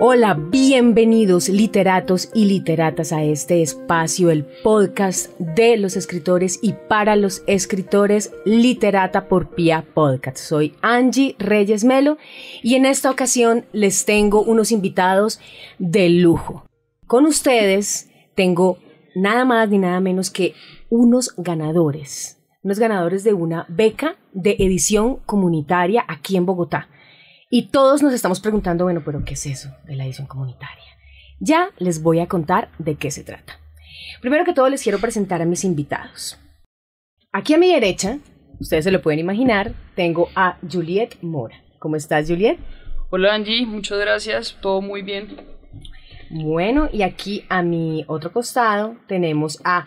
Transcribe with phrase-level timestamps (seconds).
[0.00, 7.16] Hola, bienvenidos literatos y literatas a este espacio, el podcast de los escritores y para
[7.16, 10.36] los escritores, Literata por Pia Podcast.
[10.36, 12.16] Soy Angie Reyes Melo
[12.62, 15.40] y en esta ocasión les tengo unos invitados
[15.80, 16.64] de lujo.
[17.08, 18.78] Con ustedes tengo
[19.16, 20.54] nada más ni nada menos que
[20.90, 26.88] unos ganadores, unos ganadores de una beca de edición comunitaria aquí en Bogotá.
[27.50, 30.84] Y todos nos estamos preguntando, bueno, pero ¿qué es eso de la edición comunitaria?
[31.40, 33.58] Ya les voy a contar de qué se trata.
[34.20, 36.38] Primero que todo les quiero presentar a mis invitados.
[37.32, 38.18] Aquí a mi derecha,
[38.60, 41.62] ustedes se lo pueden imaginar, tengo a Juliet Mora.
[41.78, 42.58] ¿Cómo estás, Juliet?
[43.08, 45.38] Hola Angie, muchas gracias, todo muy bien.
[46.28, 49.86] Bueno, y aquí a mi otro costado tenemos a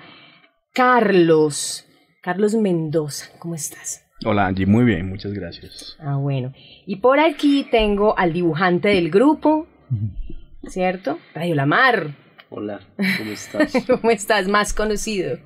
[0.74, 1.86] Carlos,
[2.24, 3.28] Carlos Mendoza.
[3.38, 4.01] ¿Cómo estás?
[4.24, 5.98] Hola Angie, muy bien, muchas gracias.
[6.00, 6.54] Ah, bueno.
[6.86, 9.66] Y por aquí tengo al dibujante del grupo,
[10.68, 11.18] ¿cierto?
[11.34, 12.12] Radio Lamar.
[12.52, 12.82] Hola,
[13.18, 13.74] ¿cómo estás?
[13.88, 14.48] ¿Cómo estás?
[14.48, 15.40] Más conocido.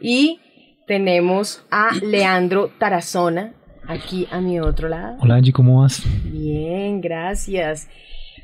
[0.00, 0.40] Y
[0.88, 3.54] tenemos a Leandro Tarazona,
[3.86, 5.18] aquí a mi otro lado.
[5.20, 6.02] Hola Angie, ¿cómo vas?
[6.24, 7.88] Bien, gracias.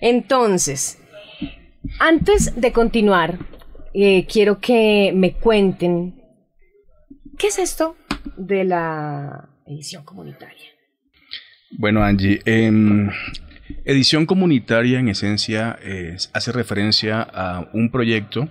[0.01, 1.03] Entonces,
[1.99, 3.39] antes de continuar,
[3.93, 6.23] eh, quiero que me cuenten
[7.39, 7.97] qué es esto
[8.37, 10.71] de la edición comunitaria.
[11.79, 13.09] Bueno, Angie, em,
[13.85, 15.79] edición comunitaria en esencia
[16.33, 18.49] hace referencia a un proyecto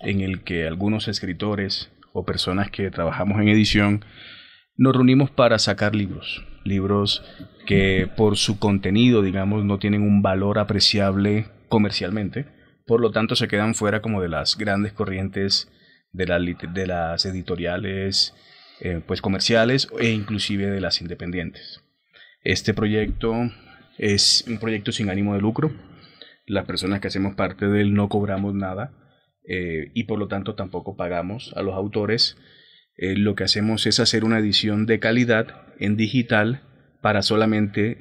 [0.00, 4.04] en el que algunos escritores o personas que trabajamos en edición
[4.76, 7.24] nos reunimos para sacar libros, libros
[7.66, 12.46] que por su contenido, digamos, no tienen un valor apreciable comercialmente,
[12.86, 15.70] por lo tanto se quedan fuera como de las grandes corrientes
[16.12, 18.34] de, de las editoriales
[18.80, 21.82] eh, pues comerciales e inclusive de las independientes.
[22.42, 23.34] Este proyecto
[23.96, 25.72] es un proyecto sin ánimo de lucro.
[26.46, 28.92] Las personas que hacemos parte de él no cobramos nada
[29.48, 32.36] eh, y por lo tanto tampoco pagamos a los autores.
[32.98, 36.60] Eh, lo que hacemos es hacer una edición de calidad en digital
[37.00, 37.96] para solamente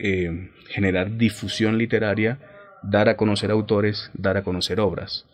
[0.70, 2.40] generar difusión literaria,
[2.82, 5.26] dar a conocer autores, dar a conocer obras.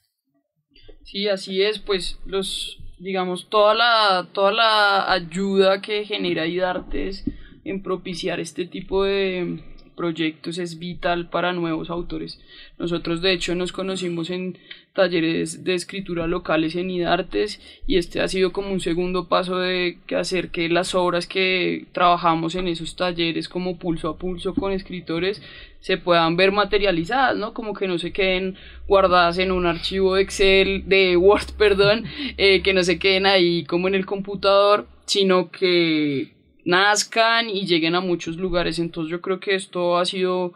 [1.06, 7.23] Sí, así es, pues los, digamos, toda la, toda la ayuda que genera IDARTES
[7.63, 9.63] en propiciar este tipo de,
[9.96, 12.40] proyectos es vital para nuevos autores.
[12.78, 14.57] Nosotros de hecho nos conocimos en
[14.94, 19.97] talleres de escritura locales en IDARTES y este ha sido como un segundo paso de
[20.18, 25.41] hacer que las obras que trabajamos en esos talleres como pulso a pulso con escritores
[25.79, 27.53] se puedan ver materializadas, ¿no?
[27.53, 28.56] Como que no se queden
[28.88, 32.06] guardadas en un archivo de Excel, de Word, perdón,
[32.38, 36.31] eh, que no se queden ahí como en el computador, sino que
[36.66, 38.79] nazcan y lleguen a muchos lugares.
[38.79, 40.53] Entonces yo creo que esto ha sido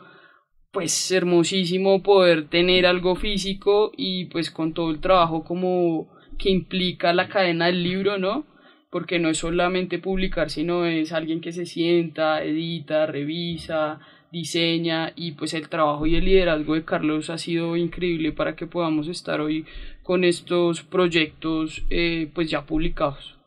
[0.71, 7.13] pues hermosísimo poder tener algo físico y pues con todo el trabajo como que implica
[7.13, 8.45] la cadena del libro, ¿no?
[8.91, 13.99] Porque no es solamente publicar, sino es alguien que se sienta, edita, revisa,
[14.31, 18.67] diseña y pues el trabajo y el liderazgo de Carlos ha sido increíble para que
[18.67, 19.65] podamos estar hoy
[20.03, 23.37] con estos proyectos eh, pues ya publicados.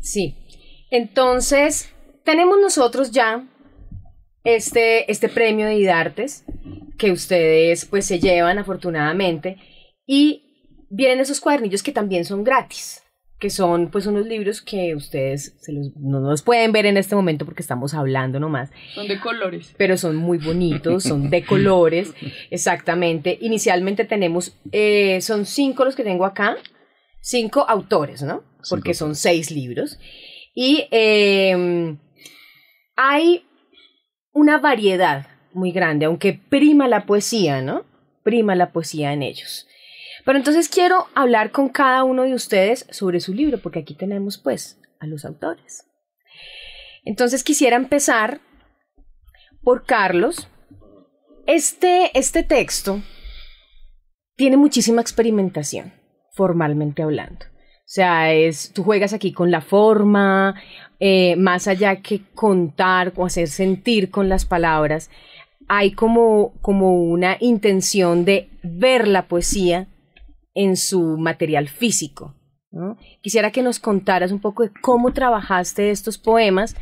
[0.00, 0.36] Sí,
[0.90, 1.92] entonces,
[2.24, 3.46] tenemos nosotros ya
[4.44, 6.44] este, este premio de IDARTES
[6.96, 9.56] que ustedes pues se llevan afortunadamente
[10.06, 10.44] y
[10.90, 13.02] vienen esos cuadernillos que también son gratis.
[13.38, 17.14] que son pues unos libros que ustedes se los, no los pueden ver en este
[17.14, 18.70] momento porque estamos hablando nomás.
[18.94, 19.74] Son de colores.
[19.78, 22.14] Pero son muy bonitos, son de colores,
[22.50, 23.38] exactamente.
[23.40, 26.56] Inicialmente tenemos, eh, son cinco los que tengo acá,
[27.20, 28.42] cinco autores, ¿no?
[28.68, 30.00] Porque son seis libros.
[30.60, 31.96] Y eh,
[32.96, 33.46] hay
[34.32, 37.84] una variedad muy grande, aunque prima la poesía, ¿no?
[38.24, 39.68] Prima la poesía en ellos.
[40.24, 44.36] Pero entonces quiero hablar con cada uno de ustedes sobre su libro, porque aquí tenemos
[44.36, 45.86] pues a los autores.
[47.04, 48.40] Entonces quisiera empezar
[49.62, 50.48] por Carlos.
[51.46, 53.00] Este, este texto
[54.34, 55.92] tiene muchísima experimentación,
[56.32, 57.46] formalmente hablando.
[57.88, 60.54] O sea, es, tú juegas aquí con la forma,
[61.00, 65.10] eh, más allá que contar o hacer sentir con las palabras,
[65.68, 69.88] hay como, como una intención de ver la poesía
[70.52, 72.34] en su material físico.
[73.22, 76.76] Quisiera que nos contaras un poco de cómo trabajaste estos poemas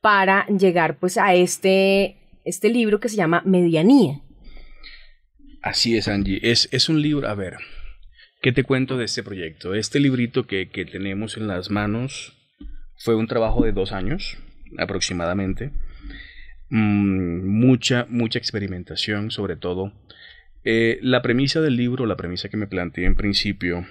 [0.00, 2.16] para llegar pues a este,
[2.46, 4.22] este libro que se llama Medianía.
[5.60, 6.40] Así es, Angie.
[6.42, 7.58] Es, es un libro, a ver,
[8.46, 9.74] ¿qué te cuento de este proyecto?
[9.74, 12.32] Este librito que, que tenemos en las manos
[12.96, 14.38] fue un trabajo de dos años
[14.78, 15.72] aproximadamente.
[16.68, 19.92] Mm, mucha, mucha experimentación, sobre todo
[20.62, 23.84] eh, la premisa del libro, la premisa que me planteé en principio,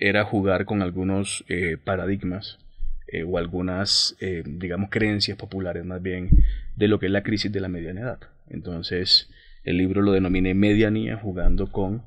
[0.00, 2.58] era jugar con algunos eh, paradigmas
[3.06, 6.30] eh, o algunas, digamos, creencias populares más bien
[6.74, 8.18] de lo que es la crisis de la mediana edad.
[8.48, 9.30] Entonces,
[9.62, 12.02] el libro lo denominé Medianía, jugando con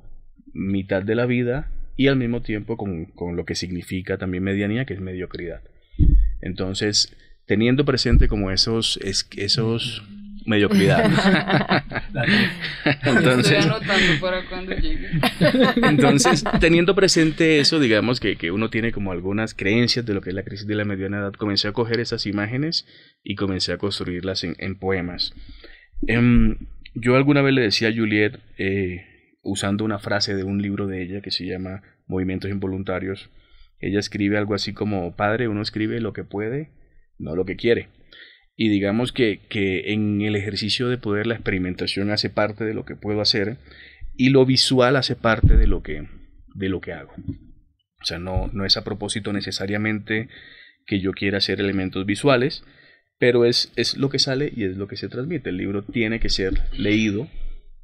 [0.52, 4.86] mitad de la vida y al mismo tiempo con, con lo que significa también medianía,
[4.86, 5.62] que es mediocridad.
[6.42, 9.00] Entonces, teniendo presente como esos,
[9.36, 10.04] esos
[10.46, 11.06] mediocridad.
[13.06, 13.66] entonces,
[15.76, 20.30] entonces, teniendo presente eso, digamos que, que, uno tiene como algunas creencias de lo que
[20.30, 22.86] es la crisis de la mediana edad, comencé a coger esas imágenes
[23.24, 25.34] y comencé a construirlas en, poemas.
[26.08, 26.58] Em,
[26.94, 29.06] yo alguna vez le decía a Juliet, eh,
[29.44, 33.30] usando una frase de un libro de ella que se llama Movimientos Involuntarios,
[33.80, 36.72] ella escribe algo así como, padre, uno escribe lo que puede,
[37.20, 37.90] no lo que quiere.
[38.56, 42.86] Y digamos que, que en el ejercicio de poder la experimentación hace parte de lo
[42.86, 43.58] que puedo hacer
[44.16, 46.08] y lo visual hace parte de lo que,
[46.56, 47.14] de lo que hago.
[48.02, 50.30] O sea, no, no es a propósito necesariamente
[50.86, 52.64] que yo quiera hacer elementos visuales,
[53.18, 55.50] pero es, es lo que sale y es lo que se transmite.
[55.50, 57.28] El libro tiene que ser leído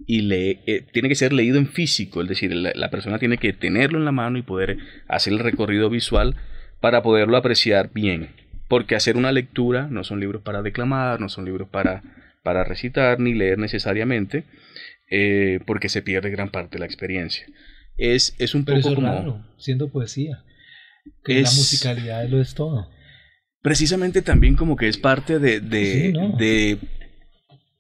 [0.06, 3.38] y le, eh, tiene que ser leído en físico, es decir, la, la, persona tiene
[3.38, 6.36] que tenerlo en la mano y poder hacer el recorrido visual
[6.80, 8.30] para poderlo apreciar bien
[8.70, 12.04] porque hacer una lectura no son libros para declamar, no son libros para,
[12.44, 14.46] para recitar ni leer necesariamente,
[15.10, 17.46] eh, porque se pierde gran parte de la experiencia.
[17.98, 19.44] Es, es un poco como...
[19.58, 20.44] siendo poesía.
[21.24, 22.92] Que la musicalidad lo es todo.
[23.62, 26.78] Precisamente también como que es parte de, de, de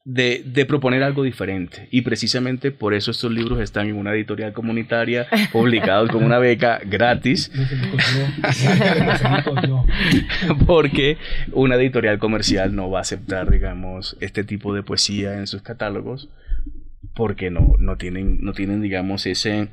[0.06, 1.88] de, de, proponer algo diferente.
[1.92, 6.80] Y precisamente por eso estos libros están en una editorial comunitaria, publicados con una beca
[6.86, 7.52] gratis.
[10.66, 11.18] Porque
[11.52, 16.30] una editorial comercial no va a aceptar, digamos, este tipo de poesía en sus catálogos.
[17.16, 19.70] Porque no, no tienen, no tienen, digamos, ese,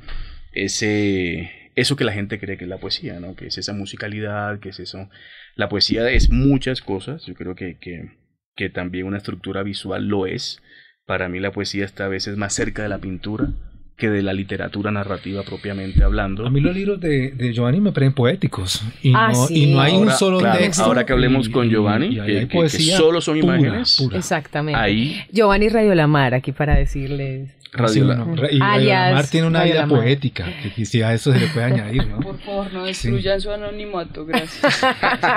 [0.51, 3.35] ese, eso que la gente cree que es la poesía, ¿no?
[3.35, 5.09] Que es esa musicalidad, que es eso.
[5.55, 7.25] La poesía es muchas cosas.
[7.25, 8.11] Yo creo que, que
[8.57, 10.61] que también una estructura visual lo es.
[11.05, 13.53] Para mí la poesía está a veces más cerca de la pintura
[13.97, 16.45] que de la literatura narrativa propiamente hablando.
[16.45, 19.81] A mí los libros de, de Giovanni me parecen poéticos y, ah, no, y no
[19.81, 20.83] hay un solo texto.
[20.83, 22.15] Ahora que hablemos con Giovanni,
[22.47, 24.07] que, solo son imágenes.
[24.13, 24.79] Exactamente.
[24.79, 25.19] Ahí.
[25.31, 28.05] Giovanni Radio La Mar, aquí para decirles Radio,
[28.51, 32.07] Y Radio Mar tiene una vida poética, que si a eso se le puede añadir,
[32.07, 32.19] ¿no?
[32.21, 34.85] Por favor, no destruyan su anonimato, gracias.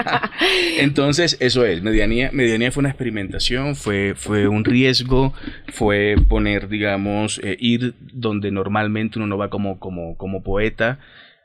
[0.79, 5.35] Entonces, eso es, medianía, medianía fue una experimentación, fue, fue un riesgo,
[5.69, 10.99] fue poner, digamos, eh, ir donde normalmente uno no va como, como, como poeta,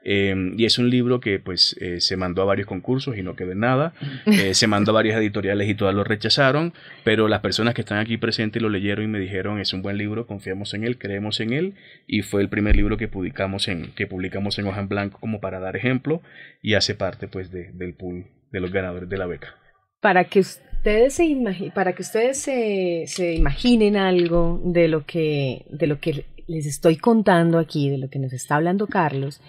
[0.07, 3.35] Em, y es un libro que pues eh, se mandó a varios concursos y no
[3.35, 3.93] quedó en nada.
[4.27, 8.00] Eh, se mandó a varias editoriales y todas lo rechazaron, pero las personas que están
[8.00, 11.39] aquí presentes lo leyeron y me dijeron es un buen libro, confiamos en él, creemos
[11.39, 14.89] en él y fue el primer libro que publicamos en, que publicamos en hoja en
[14.89, 16.21] blanco como para dar ejemplo
[16.62, 19.55] y hace parte pues de, del pool de los ganadores de la beca.
[20.01, 25.88] Para que ustedes se para que ustedes se, se imaginen algo de lo que de
[25.88, 29.42] lo que les estoy contando aquí, de lo que nos está hablando Carlos,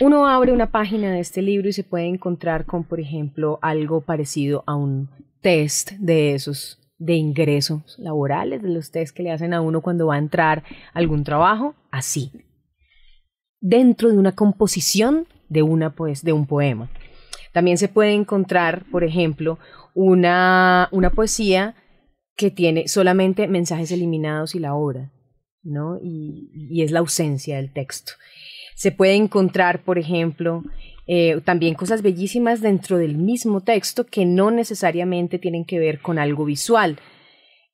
[0.00, 4.00] uno abre una página de este libro y se puede encontrar con, por ejemplo, algo
[4.00, 5.10] parecido a un
[5.40, 10.06] test de esos de ingresos laborales, de los test que le hacen a uno cuando
[10.06, 12.30] va a entrar a algún trabajo, así.
[13.60, 16.90] Dentro de una composición de, una, pues, de un poema.
[17.52, 19.58] También se puede encontrar, por ejemplo,
[19.94, 21.74] una, una poesía
[22.36, 25.10] que tiene solamente mensajes eliminados y la obra,
[25.62, 25.98] ¿no?
[26.02, 28.12] Y, y es la ausencia del texto.
[28.74, 30.62] Se puede encontrar, por ejemplo,
[31.10, 36.18] eh, también cosas bellísimas dentro del mismo texto que no necesariamente tienen que ver con
[36.18, 36.98] algo visual,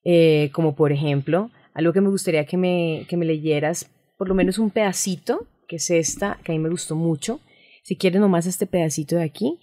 [0.05, 4.37] eh, como por ejemplo, algo que me gustaría que me, que me leyeras, por lo
[4.37, 7.41] menos un pedacito, que es esta, que a mí me gustó mucho.
[7.83, 9.59] Si quieres nomás este pedacito de aquí.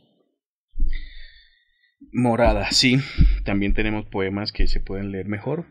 [2.12, 2.98] Morada, sí.
[3.46, 5.66] También tenemos poemas que se pueden leer mejor.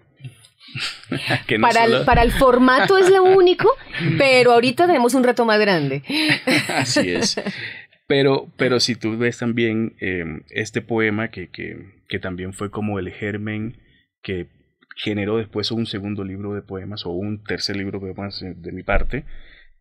[1.60, 3.68] para, el, para el formato es lo único,
[4.18, 6.02] pero ahorita tenemos un reto más grande.
[6.68, 7.40] Así es.
[8.06, 11.76] Pero, pero si tú ves también em, este poema que, que,
[12.08, 13.78] que, también fue como el germen
[14.22, 14.48] que
[14.96, 18.82] generó después un segundo libro de poemas o un tercer libro de poemas de mi
[18.82, 19.24] parte.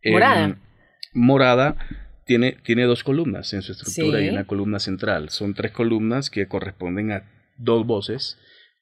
[0.02, 0.58] Em, morada.
[1.14, 1.76] morada
[2.26, 5.30] tiene, tiene dos columnas en su estructura y una columna central.
[5.30, 7.24] Son tres columnas que corresponden a
[7.58, 8.38] dos voces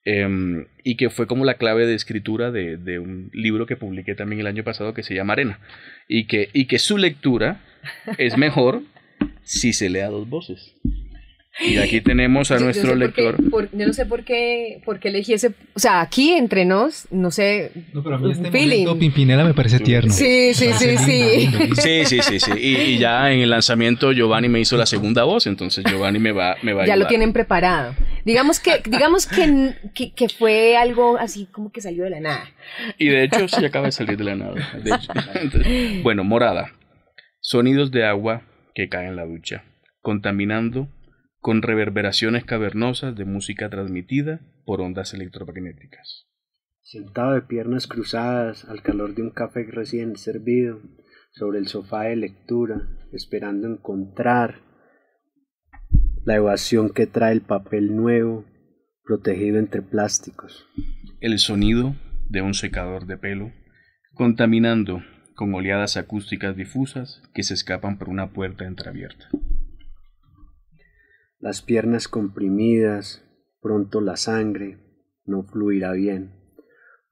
[0.07, 4.15] em, y que fue como la clave de escritura de, de, un libro que publiqué
[4.15, 5.59] también el año pasado que se llama Arena
[6.07, 7.59] y que, y que su lectura
[8.17, 8.83] es mejor
[9.43, 10.75] si se lee a dos voces.
[11.59, 13.35] Y aquí tenemos a nuestro lector.
[13.73, 15.53] yo no sé por qué, por qué elegí ese.
[15.73, 17.71] O sea, aquí entre nos, no sé.
[17.93, 18.85] No, pero a mí este feeling.
[18.99, 20.13] Pimpinela me parece tierno.
[20.13, 21.49] Sí, sí, sí, sí.
[21.75, 22.51] Sí, sí, sí, sí.
[22.55, 26.57] Y, ya en el lanzamiento Giovanni me hizo la segunda voz, entonces Giovanni me va,
[26.61, 27.95] me va a Ya lo tienen preparado.
[28.27, 32.43] Digamos que, digamos que, que, que, fue algo así como que salió de la nada.
[32.97, 34.53] Y de hecho sí acaba de salir de la nada.
[36.03, 36.73] bueno, morada.
[37.39, 38.41] Sonidos de agua
[38.75, 39.63] que cae en la ducha,
[40.01, 40.89] contaminando
[41.39, 46.27] con reverberaciones cavernosas de música transmitida por ondas electromagnéticas.
[46.81, 50.81] Sentado de piernas cruzadas al calor de un café recién servido,
[51.31, 54.66] sobre el sofá de lectura, esperando encontrar
[56.27, 58.43] la evasión que trae el papel nuevo,
[59.05, 60.67] protegido entre plásticos.
[61.21, 61.95] El sonido
[62.27, 63.53] de un secador de pelo,
[64.13, 65.01] contaminando
[65.37, 69.29] con oleadas acústicas difusas que se escapan por una puerta entreabierta.
[71.39, 73.23] Las piernas comprimidas,
[73.61, 74.79] pronto la sangre
[75.23, 76.33] no fluirá bien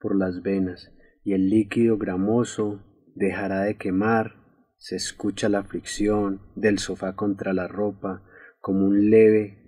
[0.02, 0.92] por las venas
[1.24, 2.84] y el líquido gramoso
[3.16, 4.36] dejará de quemar,
[4.76, 8.22] se escucha la fricción del sofá contra la ropa
[8.66, 9.60] como un leve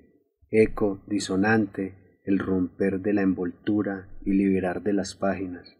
[0.49, 5.77] eco disonante, el romper de la envoltura y liberar de las páginas.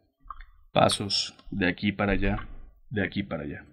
[0.72, 2.48] Pasos de aquí para allá,
[2.92, 3.66] de aquí para allá.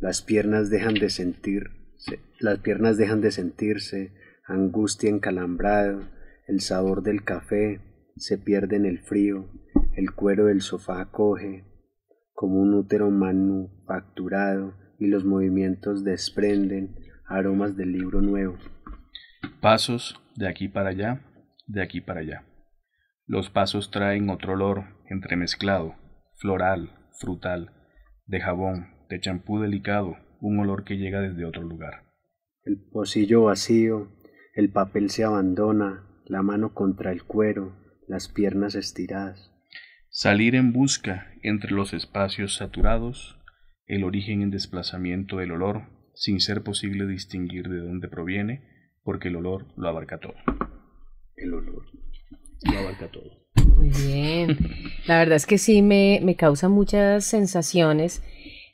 [0.00, 4.12] Las piernas dejan de sentirse, las piernas dejan de sentirse,
[4.46, 6.02] angustia encalambrado,
[6.46, 7.80] el sabor del café
[8.16, 9.48] se pierde en el frío,
[9.96, 11.64] el cuero del sofá coge
[12.34, 17.03] como un útero manufacturado y los movimientos desprenden
[17.34, 18.56] aromas del libro nuevo.
[19.60, 21.20] Pasos de aquí para allá,
[21.66, 22.44] de aquí para allá.
[23.26, 25.94] Los pasos traen otro olor entremezclado,
[26.36, 27.70] floral, frutal,
[28.26, 32.04] de jabón, de champú delicado, un olor que llega desde otro lugar.
[32.64, 34.08] El pocillo vacío,
[34.54, 37.76] el papel se abandona, la mano contra el cuero,
[38.08, 39.50] las piernas estiradas.
[40.08, 43.38] Salir en busca entre los espacios saturados,
[43.86, 45.82] el origen en desplazamiento del olor,
[46.14, 48.62] sin ser posible distinguir de dónde proviene,
[49.02, 50.34] porque el olor lo abarca todo.
[51.36, 51.84] El olor
[52.62, 53.44] lo abarca todo.
[53.76, 54.58] Muy bien.
[55.06, 58.22] La verdad es que sí me, me causa muchas sensaciones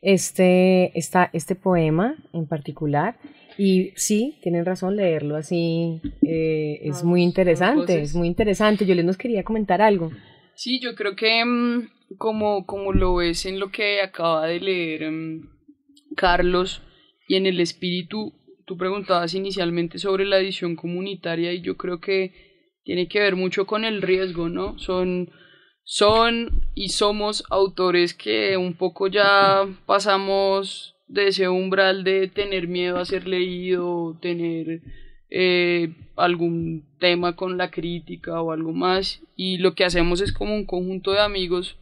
[0.02, 3.18] este, esta, este poema en particular.
[3.58, 6.00] Y sí, tienen razón leerlo así.
[6.22, 8.86] Eh, es muy interesante, es muy interesante.
[8.86, 10.10] Yo les nos quería comentar algo.
[10.54, 15.10] Sí, yo creo que mm, como, como lo ves en lo que acaba de leer
[15.10, 15.48] mm,
[16.16, 16.82] Carlos
[17.30, 18.32] y en el espíritu,
[18.66, 22.32] tú preguntabas inicialmente sobre la edición comunitaria y yo creo que
[22.82, 24.76] tiene que ver mucho con el riesgo, ¿no?
[24.80, 25.30] Son,
[25.84, 32.98] son y somos autores que un poco ya pasamos de ese umbral de tener miedo
[32.98, 34.82] a ser leído, tener
[35.30, 40.56] eh, algún tema con la crítica o algo más, y lo que hacemos es como
[40.56, 41.76] un conjunto de amigos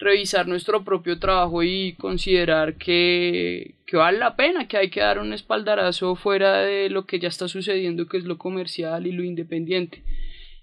[0.00, 5.18] revisar nuestro propio trabajo y considerar que, que, vale la pena, que hay que dar
[5.18, 9.22] un espaldarazo fuera de lo que ya está sucediendo, que es lo comercial y lo
[9.22, 10.02] independiente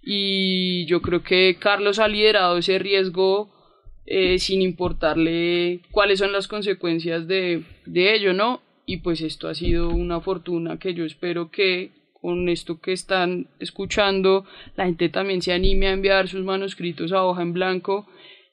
[0.10, 3.50] y yo creo que Carlos ha liderado ese riesgo
[4.06, 8.62] eh, sin importarle cuáles son las consecuencias de, de ello, ¿no?
[8.86, 11.92] Y pues esto ha sido una fortuna que yo espero que
[12.22, 14.46] con esto que están escuchando
[14.78, 18.08] la gente también se anime a enviar sus manuscritos a hoja en blanco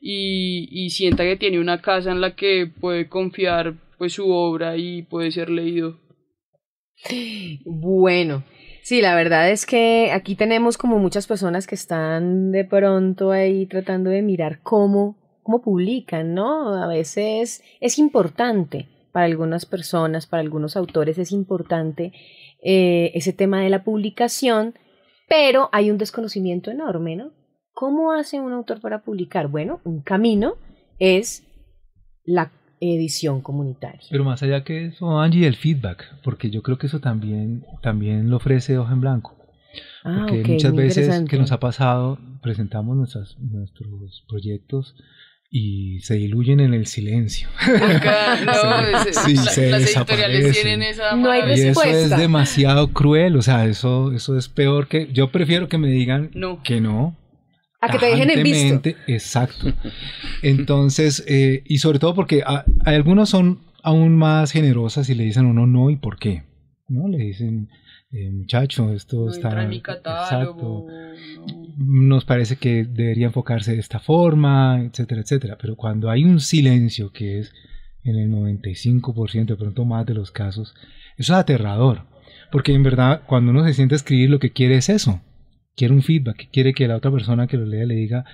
[0.07, 4.77] y, y, sienta que tiene una casa en la que puede confiar pues su obra
[4.77, 5.99] y puede ser leído.
[7.65, 8.45] Bueno,
[8.83, 13.65] sí, la verdad es que aquí tenemos como muchas personas que están de pronto ahí
[13.65, 16.75] tratando de mirar cómo, cómo publican, ¿no?
[16.75, 22.13] A veces es importante para algunas personas, para algunos autores es importante
[22.63, 24.75] eh, ese tema de la publicación,
[25.31, 27.33] pero hay un desconocimiento enorme, ¿no?
[27.75, 29.49] ¿Cómo hace un autor para publicar?
[29.49, 30.55] Bueno, un camino
[31.01, 31.45] es
[32.25, 34.01] la edición comunitaria.
[34.11, 38.31] Pero más allá que eso, Angie, el feedback, porque yo creo que eso también, también
[38.31, 39.37] lo ofrece Hoja en Blanco.
[40.05, 44.95] Ah, porque muchas veces que nos ha pasado, presentamos nuestras, nuestros proyectos
[45.51, 47.49] y se diluyen en el silencio.
[48.47, 51.89] no, sí, se las editoriales tienen esa no hay respuesta.
[51.89, 55.09] Y eso es demasiado cruel, o sea, eso, eso es peor que...
[55.13, 56.31] Yo prefiero que me digan
[56.63, 57.17] que no,
[57.85, 58.91] a que te dejen en visto.
[59.07, 59.73] Exacto.
[60.43, 65.47] Entonces, eh, y sobre todo porque hay algunos son aún más generosas y le dicen
[65.47, 66.45] a uno no y por qué.
[66.89, 67.09] ¿No?
[67.09, 67.69] Le dicen,
[68.11, 69.63] eh, muchacho, esto está...
[69.63, 70.87] En mi catálogo,
[71.77, 75.59] Nos parece que debería enfocarse de esta forma, etcétera, etcétera.
[75.61, 77.53] Pero cuando hay un silencio que es
[78.03, 80.75] en el 95%, de pronto más de los casos,
[81.17, 82.03] eso es aterrador.
[82.53, 85.21] Porque en verdad, cuando uno se siente a escribir, lo que quiere es eso
[85.77, 88.25] quiere un feedback, quiere que la otra persona que lo lea le diga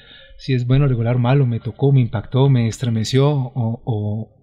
[0.41, 3.83] si es bueno, regular, malo, me tocó, me impactó, me estremeció o,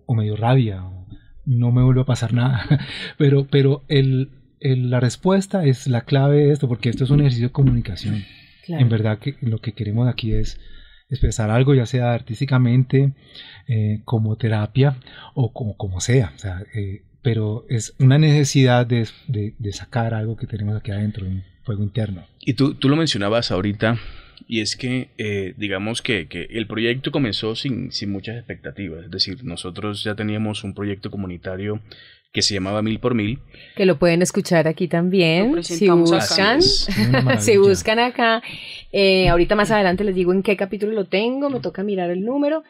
[0.05, 1.07] o, me dio rabia, o
[1.45, 2.65] no me vuelve a pasar nada.
[3.17, 7.47] pero pero el, la respuesta es la clave de esto, porque esto es un ejercicio
[7.47, 8.23] de comunicación.
[8.67, 10.59] En verdad que lo que queremos aquí es
[11.09, 13.13] expresar algo, ya sea artísticamente,
[13.67, 14.97] eh, como terapia
[15.33, 16.33] o como, como sea.
[16.35, 20.91] O sea eh, pero es una necesidad de, de, de, sacar algo que tenemos aquí
[20.91, 21.25] adentro
[21.67, 22.25] fuego interno.
[22.39, 23.99] Y tú, tú lo mencionabas ahorita,
[24.47, 29.11] y es que eh, digamos que, que, el proyecto comenzó sin, sin muchas expectativas, es
[29.11, 31.81] decir, nosotros ya teníamos un proyecto comunitario
[32.31, 33.39] que se llamaba Mil por Mil.
[33.75, 36.61] Que lo pueden escuchar aquí también, si buscan,
[37.39, 38.41] si buscan acá.
[38.93, 42.23] Eh, ahorita más adelante les digo en qué capítulo lo tengo, me toca mirar el
[42.23, 42.63] número,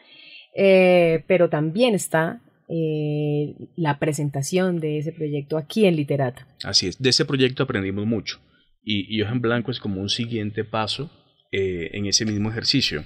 [0.56, 6.48] eh, pero también está eh, la presentación de ese proyecto aquí en Literata.
[6.64, 8.40] Así es, de ese proyecto aprendimos mucho
[8.88, 11.10] y, y Hoja en Blanco es como un siguiente paso
[11.52, 13.04] eh, en ese mismo ejercicio.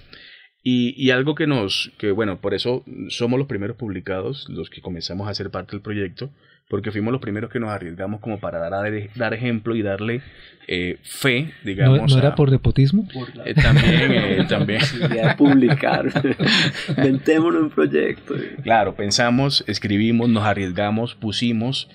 [0.62, 4.81] Y, y, algo que nos, que bueno, por eso somos los primeros publicados, los que
[4.81, 6.31] comenzamos a hacer parte del proyecto,
[6.68, 10.23] porque fuimos los primeros que nos arriesgamos como para dar, dar ejemplo y darle
[10.68, 12.12] eh, fe, digamos.
[12.12, 13.09] ¿No, era por depotismo?
[13.45, 14.81] Eh, también, eh, también.
[14.81, 16.12] de publicar.
[16.97, 18.37] Ventémonos un proyecto.
[18.62, 21.88] Claro, pensamos, escribimos, nos arriesgamos, pusimos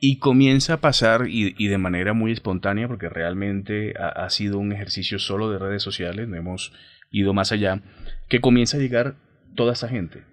[0.00, 4.58] y comienza a pasar y, y, de manera muy espontánea, porque realmente ha, ha, sido
[4.58, 6.72] un ejercicio solo de redes sociales, no hemos
[7.10, 7.80] ido más allá,
[8.28, 9.16] que comienza a llegar
[9.54, 10.24] toda esa gente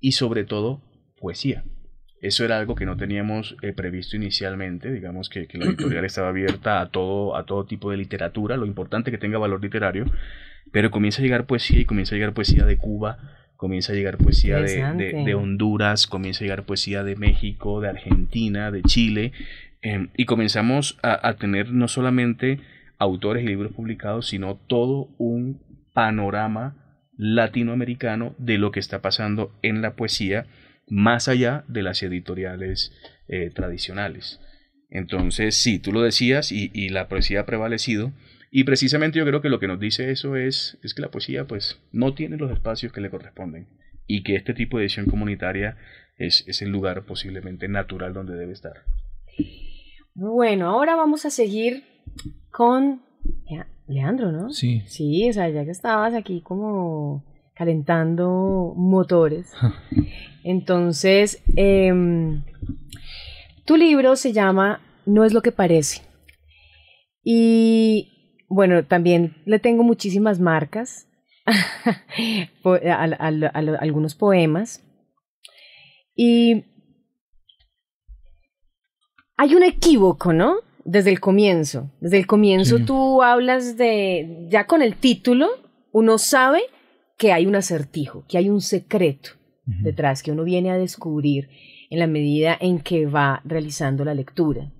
[0.00, 0.82] y sobre todo
[1.18, 1.64] poesía.
[2.20, 6.28] Eso era algo que no teníamos eh, previsto inicialmente, digamos que, que, la editorial estaba
[6.28, 10.06] abierta a todo, a todo tipo de literatura, lo importante que tenga valor literario,
[10.72, 13.18] pero comienza a llegar poesía y comienza a llegar poesía de Cuba,
[13.56, 18.70] comienza a llegar poesía de, de, Honduras, comienza a llegar poesía de México, de Argentina,
[18.70, 19.32] de Chile,
[19.82, 22.60] eh, y comenzamos a, a, tener no solamente
[22.98, 25.60] autores y libros publicados, sino todo un
[25.92, 26.76] panorama
[27.16, 30.46] latinoamericano de lo que está pasando en la poesía,
[30.88, 32.92] más allá de las editoriales
[33.28, 34.40] eh, tradicionales.
[34.90, 38.12] Entonces, sí, tú lo decías y, y la poesía ha prevalecido,
[38.56, 41.46] y precisamente yo creo que lo que nos dice eso es, es que la poesía
[41.46, 43.66] pues no tiene los espacios que le corresponden
[44.06, 45.76] y que este tipo de edición comunitaria
[46.16, 48.72] es, es el lugar posiblemente natural donde debe estar.
[50.14, 51.84] Bueno, ahora vamos a seguir
[52.50, 53.02] con
[53.88, 54.48] Leandro, ¿no?
[54.48, 54.84] Sí.
[54.86, 59.52] Sí, o sea, ya que estabas aquí como calentando motores.
[60.44, 61.92] Entonces, eh,
[63.66, 66.00] tu libro se llama No es lo que parece.
[67.22, 68.15] Y
[68.48, 71.08] bueno, también le tengo muchísimas marcas
[71.46, 74.82] a, a, a, algunos poemas.
[76.14, 76.64] Y
[79.36, 80.56] hay un equívoco, ¿no?
[80.84, 81.90] Desde el comienzo.
[82.00, 82.84] Desde el comienzo sí.
[82.84, 85.48] tú hablas de, ya con el título,
[85.92, 86.62] uno sabe
[87.18, 89.30] que hay un acertijo, que hay un secreto
[89.66, 89.82] uh -huh.
[89.82, 91.48] detrás, que uno viene a descubrir
[91.90, 94.72] en la medida en que va realizando la lectura.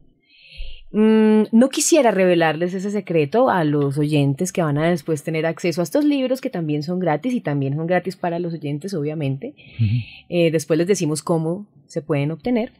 [0.92, 5.80] Mm, no quisiera revelarles ese secreto a los oyentes que van a después tener acceso
[5.80, 9.54] a estos libros que también son gratis y también son gratis para los oyentes, obviamente.
[9.56, 10.04] Uh -huh.
[10.28, 12.72] eh, después les decimos cómo se pueden obtener.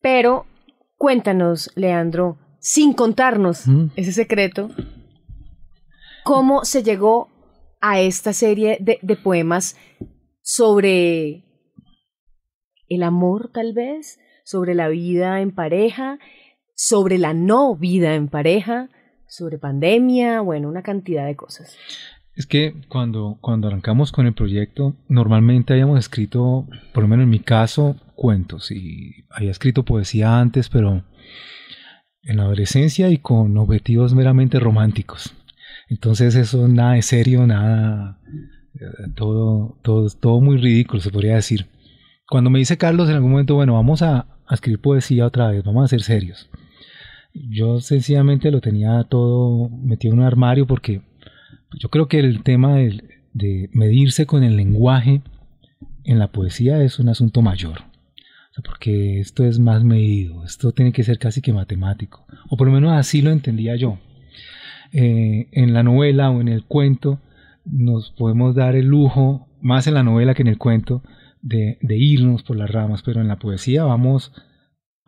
[0.00, 0.46] Pero
[0.96, 3.90] cuéntanos, Leandro, sin contarnos uh -huh.
[3.96, 4.70] ese secreto,
[6.24, 7.28] cómo se llegó
[7.80, 9.76] a esta serie de, de poemas
[10.42, 11.44] sobre
[12.88, 16.18] el amor tal vez, sobre la vida en pareja,
[16.82, 18.88] sobre la no vida en pareja,
[19.26, 21.76] sobre pandemia, bueno, una cantidad de cosas.
[22.34, 27.28] Es que cuando, cuando arrancamos con el proyecto, normalmente habíamos escrito, por lo menos en
[27.28, 31.04] mi caso, cuentos y había escrito poesía antes, pero
[32.22, 35.34] en la adolescencia y con objetivos meramente románticos.
[35.90, 38.18] Entonces eso nada de serio, nada,
[38.74, 41.66] eh, todo, todo, todo muy ridículo, se podría decir.
[42.26, 45.62] Cuando me dice Carlos en algún momento, bueno, vamos a, a escribir poesía otra vez,
[45.62, 46.48] vamos a ser serios.
[47.32, 51.02] Yo sencillamente lo tenía todo metido en un armario porque
[51.78, 55.22] yo creo que el tema de, medirse con el lenguaje
[56.04, 57.84] en la poesía es un asunto mayor.
[58.64, 62.74] porque esto es más medido, esto tiene que ser casi que matemático, o por lo
[62.74, 63.98] menos así lo entendía yo.
[64.92, 67.20] Eh, en la novela o en el cuento
[67.64, 71.02] nos podemos dar el lujo, más en la novela que en el cuento,
[71.40, 74.32] de, de irnos por las ramas, pero en la poesía vamos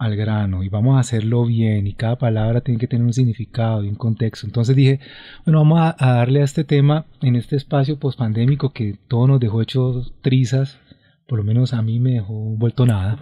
[0.03, 3.85] al grano y vamos a hacerlo bien y cada palabra tiene que tener un significado
[3.85, 4.47] y un contexto.
[4.47, 5.01] Entonces dije,
[5.45, 9.62] bueno, vamos a, darle a este tema en este espacio pospandémico que todo nos dejó
[9.62, 10.79] hechos trizas,
[11.27, 13.17] por lo menos a mí me dejó vuelto nada.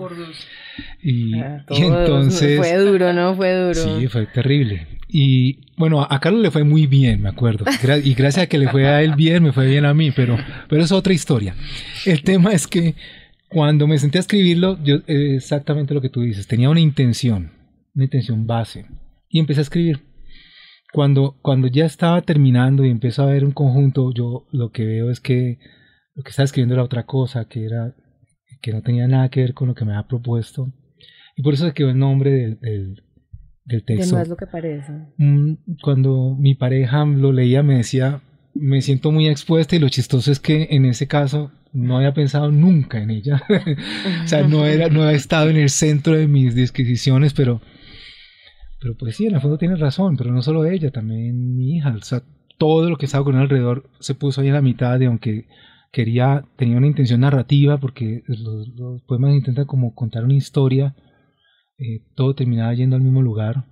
[1.02, 2.58] Y, ah, entonces...
[2.58, 3.34] Fue duro, ¿no?
[3.34, 3.74] Fue duro.
[3.74, 4.86] Sí, fue terrible.
[5.06, 7.64] Y bueno, a Carlos le fue muy bien, me acuerdo.
[8.04, 10.38] Y gracias a que le fue a él bien, me fue bien a mí, pero,
[10.68, 11.54] pero es otra historia.
[12.06, 12.94] El tema es que
[13.50, 17.52] cuando me senté a escribirlo, yo, eh, exactamente lo que tú dices, tenía una intención,
[17.94, 18.86] una intención base,
[19.28, 20.00] y empecé a escribir.
[20.92, 25.10] Cuando, cuando ya estaba terminando y empezó a ver un conjunto, yo lo que veo
[25.10, 25.58] es que
[26.14, 27.94] lo que estaba escribiendo era otra cosa, que era
[28.62, 30.72] que no tenía nada que ver con lo que me había propuesto.
[31.36, 33.02] Y por eso se quedó el nombre del,
[33.64, 34.16] del, texto.
[34.16, 34.92] no es lo que parece.
[35.16, 38.20] Mm, cuando mi pareja lo leía me decía,
[38.54, 42.50] me siento muy expuesta y lo chistoso es que en ese caso no había pensado
[42.50, 43.42] nunca en ella.
[44.24, 47.60] o sea, no, era, no ha estado en el centro de mis disquisiciones, pero,
[48.80, 51.94] pero pues sí, en el fondo tiene razón, pero no solo ella, también mi hija.
[51.96, 52.22] O sea,
[52.58, 55.46] todo lo que estaba con él alrededor se puso ahí en la mitad y aunque
[55.92, 58.70] quería, tenía una intención narrativa, porque los,
[59.06, 60.94] poemas intentan como contar una historia,
[61.78, 63.64] eh, todo terminaba yendo al mismo lugar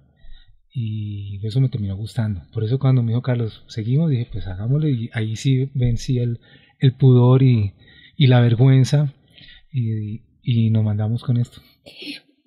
[0.80, 2.42] y eso me terminó gustando.
[2.52, 6.38] Por eso cuando me dijo Carlos, seguimos, dije, pues hagámosle y ahí sí vencí el,
[6.78, 7.74] el pudor y,
[8.16, 9.12] y la vergüenza
[9.72, 11.60] y, y nos mandamos con esto.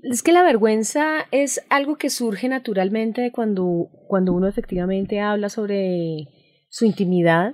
[0.01, 6.29] Es que la vergüenza es algo que surge naturalmente cuando, cuando uno efectivamente habla sobre
[6.69, 7.53] su intimidad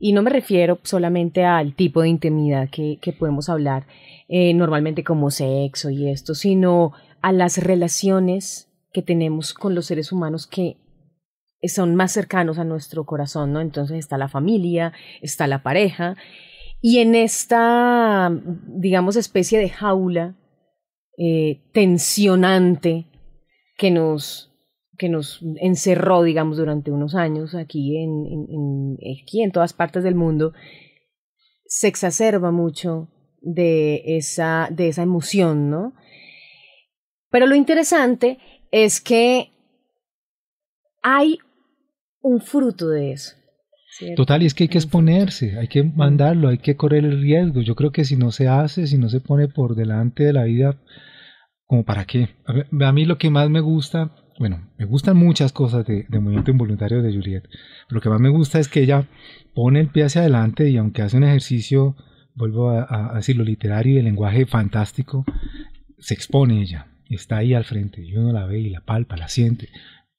[0.00, 3.86] y no me refiero solamente al tipo de intimidad que, que podemos hablar
[4.28, 8.65] eh, normalmente como sexo y esto, sino a las relaciones
[8.96, 10.78] que tenemos con los seres humanos que
[11.64, 13.60] son más cercanos a nuestro corazón, ¿no?
[13.60, 16.16] Entonces está la familia, está la pareja,
[16.80, 18.32] y en esta,
[18.66, 20.34] digamos, especie de jaula
[21.18, 23.04] eh, tensionante
[23.76, 24.50] que nos,
[24.96, 30.54] que nos encerró, digamos, durante unos años aquí en, en, en todas partes del mundo,
[31.66, 33.10] se exacerba mucho
[33.42, 35.92] de esa, de esa emoción, ¿no?
[37.28, 38.38] Pero lo interesante
[38.84, 39.52] es que
[41.02, 41.38] hay
[42.20, 43.34] un fruto de eso.
[44.16, 47.62] Total, y es que hay que exponerse, hay que mandarlo, hay que correr el riesgo.
[47.62, 50.44] Yo creo que si no se hace, si no se pone por delante de la
[50.44, 50.78] vida,
[51.64, 52.28] como para qué.
[52.44, 57.00] A mí lo que más me gusta, bueno, me gustan muchas cosas de, Movimiento Involuntario
[57.00, 57.44] de Juliet.
[57.88, 59.08] Lo que más me gusta es que ella
[59.54, 61.96] pone el pie hacia adelante y aunque hace un ejercicio,
[62.34, 65.24] vuelvo a, a decir, lo literario y el lenguaje fantástico,
[65.98, 69.28] se expone ella está ahí al frente y uno la ve y la palpa, la
[69.28, 69.68] siente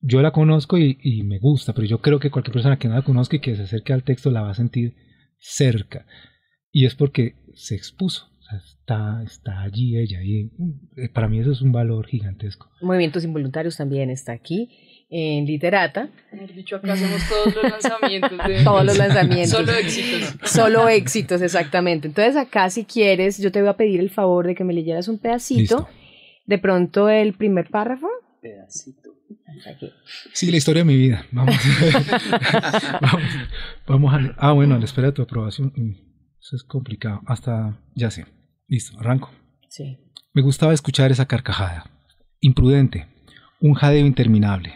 [0.01, 3.01] yo la conozco y, me gusta, pero yo creo que cualquier persona que no la
[3.01, 4.95] conozca y que se acerque al texto la va a sentir
[5.37, 6.05] cerca.
[6.71, 8.29] Y es porque se expuso.
[8.55, 10.21] está, está allí ella.
[10.23, 10.51] Y
[10.95, 12.69] eh, para mí eso es un valor gigantesco.
[12.81, 16.09] Movimientos Involuntarios también está aquí en Literata.
[16.31, 18.37] Hemos dicho, acá hacemos todos los lanzamientos.
[18.47, 18.63] De...
[18.63, 19.49] todos los lanzamientos.
[19.49, 20.35] Solo éxitos.
[20.43, 22.07] Solo éxitos, exactamente.
[22.07, 25.07] Entonces acá si quieres, yo te voy a pedir el favor de que me leyeras
[25.07, 25.87] un pedacito.
[26.47, 28.07] De pronto el primer párrafo.
[28.41, 29.07] Pedacito.
[30.33, 31.25] Sí, la historia de mi vida.
[31.31, 31.55] Vamos,
[33.87, 34.35] vamos, a...
[34.37, 35.73] Ah, bueno, a la espera de tu aprobación.
[35.75, 35.91] Mm,
[36.39, 37.21] eso es complicado.
[37.25, 37.79] Hasta...
[37.95, 38.25] Ya sé.
[38.67, 39.31] Listo, arranco.
[39.69, 39.97] Sí.
[40.33, 41.89] Me gustaba escuchar esa carcajada.
[42.39, 43.07] Imprudente.
[43.59, 44.75] Un jadeo interminable.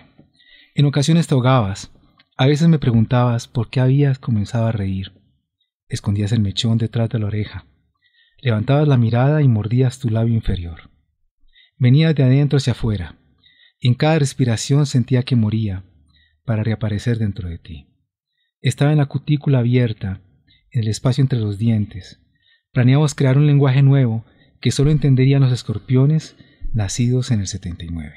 [0.76, 1.92] En ocasiones te ahogabas.
[2.36, 5.14] A veces me preguntabas por qué habías comenzado a reír.
[5.88, 7.66] Escondías el mechón detrás de la oreja.
[8.42, 10.91] Levantabas la mirada y mordías tu labio inferior.
[11.82, 13.18] Venías de adentro hacia afuera
[13.84, 15.84] en cada respiración sentía que moría,
[16.46, 17.88] para reaparecer dentro de ti.
[18.62, 20.22] Estaba en la cutícula abierta,
[20.70, 22.22] en el espacio entre los dientes.
[22.72, 24.24] Planeamos crear un lenguaje nuevo
[24.60, 26.36] que solo entenderían los escorpiones
[26.74, 28.14] nacidos en el 79.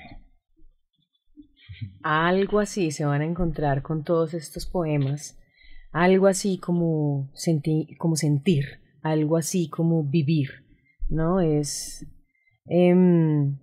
[2.03, 5.38] Algo así se van a encontrar con todos estos poemas,
[5.92, 7.33] algo así como,
[7.96, 10.50] como sentir, algo así como vivir,
[11.09, 11.40] ¿no?
[11.40, 12.07] Es,
[12.66, 13.59] em,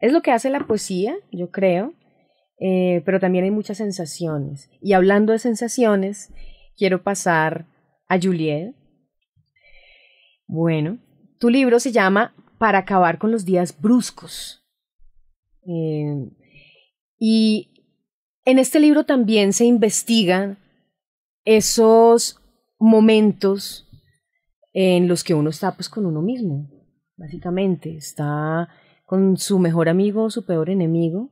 [0.00, 1.94] es lo que hace la poesía, yo creo,
[2.60, 4.70] eh, pero también hay muchas sensaciones.
[4.80, 6.32] Y hablando de sensaciones,
[6.76, 7.66] quiero pasar
[8.08, 8.74] a Juliet.
[10.46, 10.98] Bueno,
[11.38, 14.64] tu libro se llama Para acabar con los días bruscos.
[15.66, 16.30] Eh,
[17.18, 17.68] y
[18.44, 20.58] en este libro también se investigan
[21.44, 22.40] esos
[22.78, 23.88] momentos
[24.72, 26.70] en los que uno está pues con uno mismo,
[27.18, 28.68] básicamente, está
[29.04, 31.30] con su mejor amigo o su peor enemigo,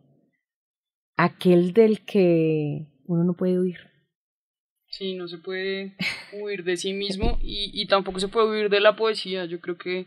[1.16, 3.78] aquel del que uno no puede huir.
[4.88, 5.96] Sí, no se puede
[6.32, 9.44] huir de sí mismo y, y tampoco se puede huir de la poesía.
[9.44, 10.06] Yo creo que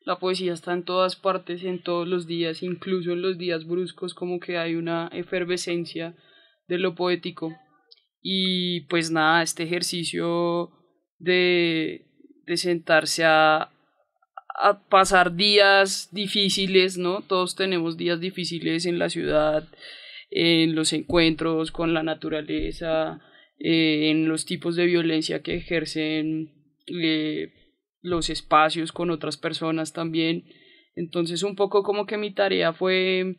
[0.00, 4.12] la poesía está en todas partes, en todos los días, incluso en los días bruscos,
[4.12, 6.16] como que hay una efervescencia
[6.68, 7.56] de lo poético.
[8.20, 10.70] Y pues nada, este ejercicio
[11.18, 12.06] de,
[12.44, 13.73] de sentarse a,
[14.54, 17.22] a pasar días difíciles, ¿no?
[17.22, 19.68] Todos tenemos días difíciles en la ciudad,
[20.30, 23.20] en los encuentros con la naturaleza,
[23.58, 26.52] eh, en los tipos de violencia que ejercen
[28.00, 30.44] los espacios con otras personas también.
[30.94, 33.36] Entonces un poco como que mi tarea fue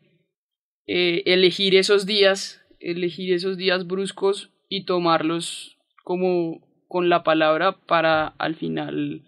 [0.86, 8.26] eh, elegir esos días, elegir esos días bruscos y tomarlos como con la palabra para
[8.26, 9.22] al final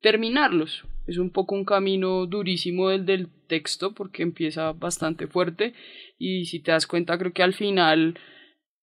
[0.00, 0.84] terminarlos.
[1.12, 5.74] Es un poco un camino durísimo el del texto porque empieza bastante fuerte
[6.18, 8.18] y si te das cuenta creo que al final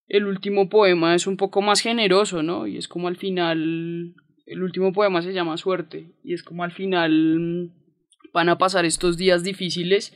[0.07, 2.67] el último poema es un poco más generoso, ¿no?
[2.67, 4.13] Y es como al final
[4.45, 8.85] el último poema se llama Suerte y es como al final mm, van a pasar
[8.85, 10.15] estos días difíciles,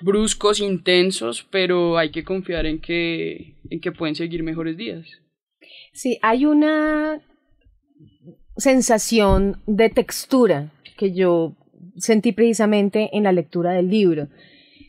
[0.00, 5.06] bruscos, intensos, pero hay que confiar en que, en que pueden seguir mejores días.
[5.92, 7.22] Sí, hay una
[8.56, 11.56] sensación de textura que yo
[11.96, 14.28] sentí precisamente en la lectura del libro,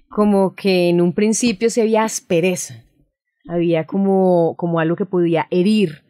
[0.10, 2.84] como que en un principio se había aspereza,
[3.48, 6.04] había como, como algo que podía herir,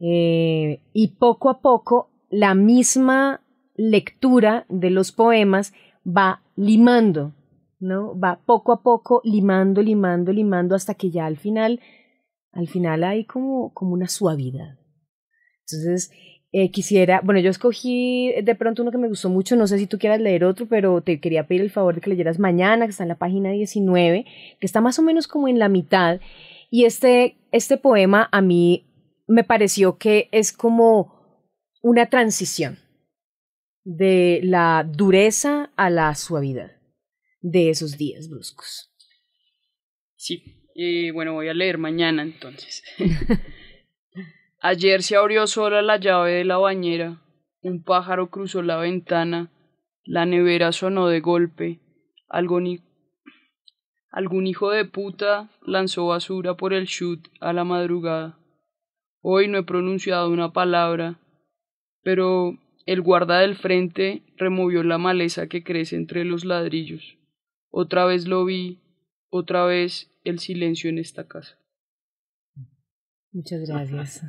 [0.00, 3.42] eh, y poco a poco la misma
[3.76, 5.72] lectura de los poemas
[6.06, 7.34] va limando,
[7.80, 8.18] ¿no?
[8.18, 11.80] Va poco a poco limando, limando, limando hasta que ya al final,
[12.52, 14.78] al final hay como, como una suavidad.
[15.60, 16.10] Entonces,
[16.56, 19.88] eh, quisiera, bueno, yo escogí de pronto uno que me gustó mucho, no sé si
[19.88, 22.92] tú quieras leer otro, pero te quería pedir el favor de que leyeras mañana, que
[22.92, 24.24] está en la página 19,
[24.60, 26.20] que está más o menos como en la mitad.
[26.70, 28.86] Y este, este poema a mí
[29.26, 31.42] me pareció que es como
[31.82, 32.78] una transición
[33.82, 36.70] de la dureza a la suavidad
[37.40, 38.92] de esos días bruscos.
[40.14, 42.84] Sí, y bueno, voy a leer mañana entonces.
[44.66, 47.20] Ayer se abrió sola la llave de la bañera,
[47.60, 49.52] un pájaro cruzó la ventana,
[50.04, 51.80] la nevera sonó de golpe,
[52.30, 52.80] algún,
[54.10, 58.38] algún hijo de puta lanzó basura por el chute a la madrugada.
[59.20, 61.20] Hoy no he pronunciado una palabra,
[62.02, 67.18] pero el guarda del frente removió la maleza que crece entre los ladrillos.
[67.68, 68.80] Otra vez lo vi,
[69.28, 71.58] otra vez el silencio en esta casa.
[73.34, 74.22] Muchas gracias.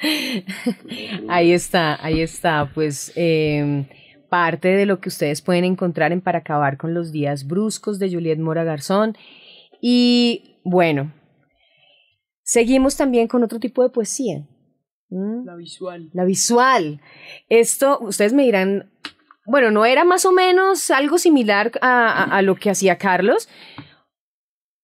[1.28, 3.86] ahí está, ahí está, pues eh,
[4.28, 8.10] parte de lo que ustedes pueden encontrar en Para acabar con los días bruscos de
[8.10, 9.16] Juliet Mora Garzón.
[9.80, 11.12] Y bueno,
[12.48, 14.48] Seguimos también con otro tipo de poesía.
[15.10, 16.08] La visual.
[16.14, 17.02] La visual.
[17.50, 18.90] Esto, ustedes me dirán,
[19.44, 23.50] bueno, ¿no era más o menos algo similar a, a, lo que hacía Carlos?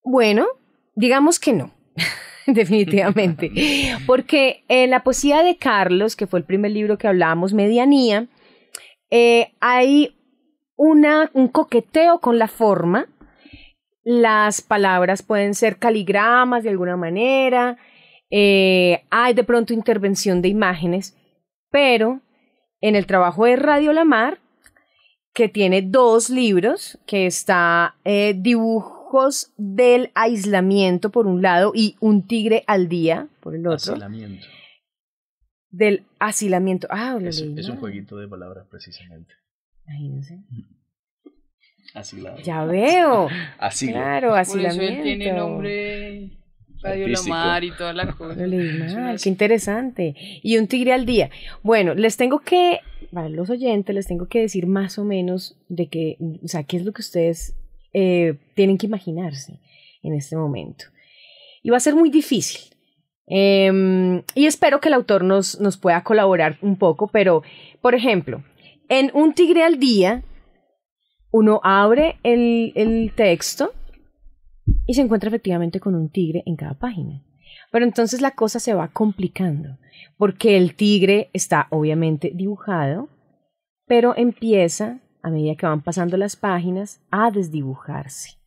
[0.03, 0.47] Bueno,
[0.94, 1.73] digamos que no.
[2.46, 3.50] definitivamente.
[4.07, 8.28] Porque en la poesía de Carlos, que fue el primer libro que hablábamos, Medianía,
[9.11, 10.16] eh, hay
[10.76, 13.09] una, un coqueteo con la forma
[14.04, 17.78] las palabras pueden ser caligramas de alguna manera,
[18.30, 21.16] eh, hay de pronto intervención de imágenes,
[21.70, 22.20] pero
[22.80, 24.38] en el trabajo de Radio Lamar,
[25.33, 28.35] que tiene dos libros, que está eh,
[29.14, 33.92] Dibujos del aislamiento por un lado y Un tigre al día por el otro.
[33.92, 34.44] Asilamiento.
[35.70, 36.88] Del asilamiento.
[36.90, 39.33] Ah, lo Es, leí es un jueguito de palabras, precisamente.
[39.87, 40.40] Imagínense.
[41.94, 42.38] Asilado.
[42.42, 43.29] Ya veo.
[43.61, 43.92] Asilo.
[43.92, 44.83] Claro, Por asilamiento.
[44.83, 46.31] eso él tiene nombre
[46.83, 48.35] Radio La Mar y toda la cosa.
[48.35, 50.16] qué interesante.
[50.42, 51.31] Y un tigre al día.
[51.62, 52.81] Bueno, les tengo que,
[53.12, 56.79] para los oyentes, les tengo que decir más o menos de qué, o sea, qué
[56.79, 57.55] es lo que ustedes
[57.94, 59.59] eh, tienen que imaginarse
[60.02, 60.85] en este momento.
[61.62, 62.61] Y va a ser muy difícil.
[63.26, 67.42] Em, y espero que el autor nos, nos pueda colaborar un poco, pero,
[67.80, 68.44] por ejemplo,
[68.88, 70.22] en Un Tigre al Día,
[71.30, 73.72] uno abre el, el texto
[74.87, 77.22] y se encuentra efectivamente con un tigre en cada página.
[77.72, 79.78] Pero entonces la cosa se va complicando,
[80.16, 83.09] porque el tigre está obviamente dibujado,
[83.87, 88.38] pero empieza, a medida que van pasando las páginas, a desdibujarse.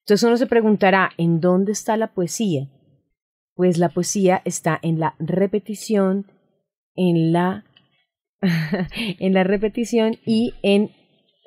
[0.00, 2.68] Entonces uno se preguntará, ¿en dónde está la poesía?
[3.54, 6.26] Pues la poesía está en la repetición,
[6.94, 7.64] en la,
[9.18, 10.90] en la repetición y en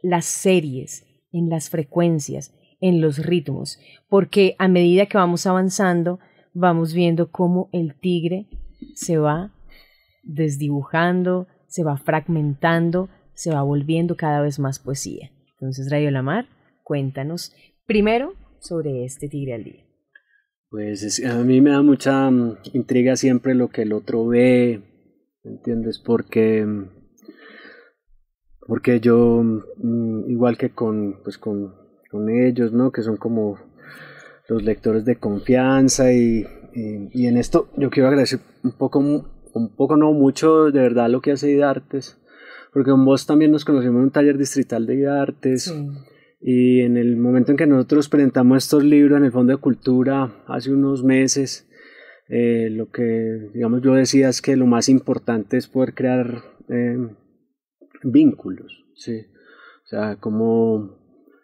[0.01, 6.19] las series, en las frecuencias, en los ritmos, porque a medida que vamos avanzando,
[6.51, 8.47] vamos viendo cómo el tigre
[8.95, 9.53] se va
[10.23, 15.31] desdibujando, se va fragmentando, se va volviendo cada vez más poesía.
[15.53, 16.47] Entonces, Radio Lamar,
[16.83, 17.53] cuéntanos
[17.85, 19.85] primero sobre este tigre al día.
[20.69, 24.81] Pues a mí me da mucha mm, intriga siempre lo que el otro ve,
[25.43, 25.99] ¿entiendes?
[25.99, 26.65] Porque,
[28.67, 32.91] porque yo, mm, igual que con, pues con con ellos, ¿no?
[32.91, 33.57] Que son como
[34.47, 39.97] los lectores de confianza y, y, en esto yo quiero agradecer un poco, un poco
[39.97, 42.17] no mucho de verdad lo que hace IDARTES,
[42.75, 45.73] porque con vos también nos conocimos en un taller distrital de IDARTES
[46.41, 50.43] y en el momento en que nosotros presentamos estos libros en el Fondo de Cultura
[50.45, 51.69] hace unos meses,
[52.27, 56.97] eh, lo que digamos yo decía es que lo más importante es poder crear eh,
[58.03, 59.21] vínculos, ¿sí?
[59.85, 60.97] O sea, como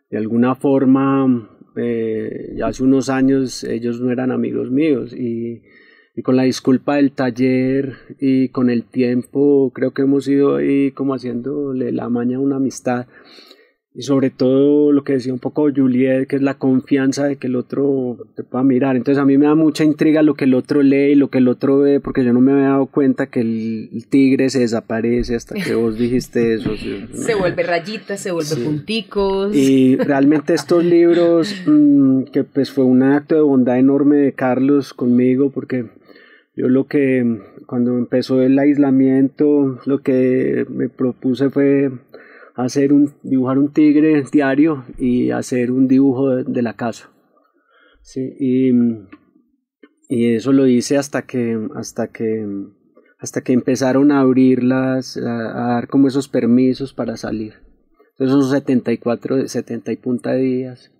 [0.09, 5.61] de alguna forma, eh, ya hace unos años ellos no eran amigos míos y,
[6.15, 10.91] y, con la disculpa del taller y con el tiempo creo que hemos ido ahí
[10.91, 13.07] como haciéndole la maña a una amistad
[13.93, 17.47] y sobre todo lo que decía un poco Juliet, que es la confianza de que
[17.47, 18.95] el otro te pueda mirar.
[18.95, 21.39] Entonces a mí me da mucha intriga lo que el otro lee y lo que
[21.39, 25.35] el otro ve, porque yo no me había dado cuenta que el tigre se desaparece
[25.35, 26.71] hasta que vos dijiste eso.
[27.13, 29.53] Se vuelve rayitas, se vuelve punticos.
[29.53, 34.93] Y realmente estos libros, mm, que pues fue un acto de bondad enorme de Carlos
[34.93, 35.85] conmigo, porque
[36.53, 37.23] yo lo que,
[37.65, 41.91] cuando empezó el aislamiento, lo que me propuse fue
[42.55, 47.09] hacer un, dibujar un tigre diario y hacer un dibujo de, la casa.
[48.01, 48.71] Sí, y,
[50.09, 52.45] y, eso lo hice hasta que, hasta que,
[53.17, 57.53] hasta que empezaron a abrirlas, a, dar como esos permisos para salir.
[58.11, 60.91] Entonces esos 74, 70 y punta días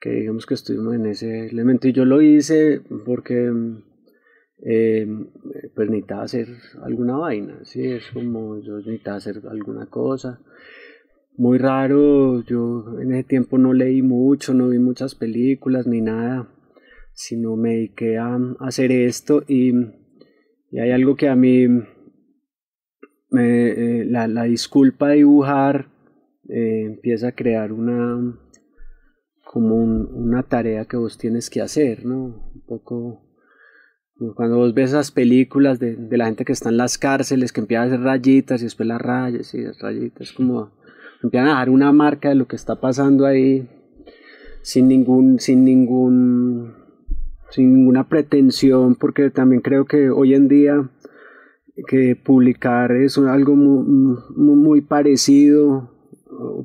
[0.00, 1.86] que digamos que estuvimos en ese elemento.
[1.86, 3.52] Y yo lo hice porque
[4.62, 5.06] eh,
[5.74, 6.48] pues necesitaba hacer
[6.82, 7.86] alguna vaina, ¿sí?
[7.86, 10.40] es como yo necesitaba hacer alguna cosa
[11.40, 16.52] muy raro, yo en ese tiempo no leí mucho, no vi muchas películas ni nada,
[17.14, 19.72] sino me dediqué a, hacer esto y,
[20.78, 21.66] hay algo que a mí
[23.30, 25.88] me, eh, la, la, disculpa de dibujar
[26.48, 28.38] eh, empieza a crear una
[29.42, 32.50] como una tarea que vos tienes que hacer, ¿no?
[32.54, 33.29] Un poco
[34.34, 37.82] cuando vos ves esas películas de, la gente que está en las cárceles, que empieza
[37.82, 40.70] a hacer rayitas y después las rayas y las rayitas, como
[41.22, 43.68] empiezan a dar una marca de lo que está pasando ahí
[44.62, 46.74] sin ningún, sin ningún,
[47.50, 50.90] sin ninguna pretensión, porque también creo que hoy en día
[51.86, 55.90] que publicar es algo muy, parecido,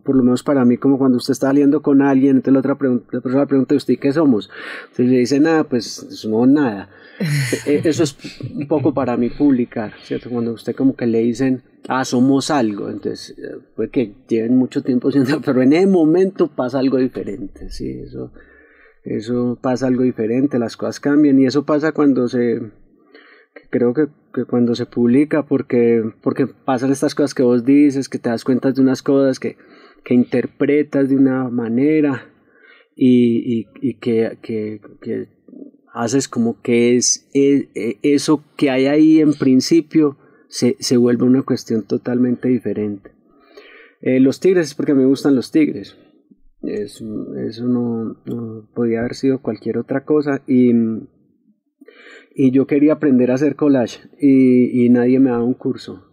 [0.04, 2.78] por lo menos para mí, como cuando usted está saliendo con alguien, entonces la otra
[2.78, 4.50] pregunta, la persona pregunta, ¿usted qué somos?
[4.84, 6.90] Entonces le dice nada, pues no nada.
[7.66, 8.18] E, eso es
[8.54, 10.30] un poco para mí publicar, ¿cierto?
[10.30, 14.84] Cuando usted como que le dicen, ah, somos algo, entonces eh, puede que lleven mucho
[14.84, 18.34] tiempo siendo, pero en ese momento pasa algo diferente, sí, eso,
[19.04, 22.60] eso pasa algo diferente, las cosas cambian y eso pasa cuando se,
[23.70, 28.20] creo que, que, cuando se publica, porque, porque pasan estas cosas que vos dices, que
[28.20, 29.58] te das cuenta de unas cosas, que,
[30.04, 32.32] que interpretas de una manera
[32.96, 35.28] y, y, que, que, que
[35.94, 37.70] haces como que es, e,
[38.02, 43.12] eso que hay ahí en principio se, se vuelve una cuestión totalmente diferente.
[44.02, 45.98] Eh, los tigres es porque me gustan los tigres.
[46.62, 47.04] eso
[47.66, 50.42] no, no, podía haber sido cualquier otra cosa.
[52.36, 56.12] Y yo quería aprender a hacer collage y, y nadie me daba un curso.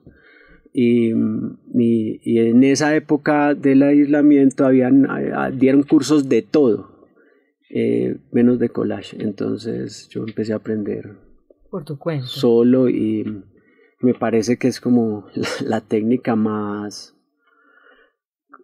[0.73, 5.07] Y, y, y, en esa época del aislamiento habían,
[5.59, 7.09] dieron cursos de todo
[7.69, 9.17] eh, menos de collage.
[9.23, 11.17] Entonces yo empecé a aprender
[11.71, 12.27] por tu cuenta.
[12.27, 13.43] Solo y
[14.01, 15.27] me parece que es como
[15.65, 17.17] la, técnica más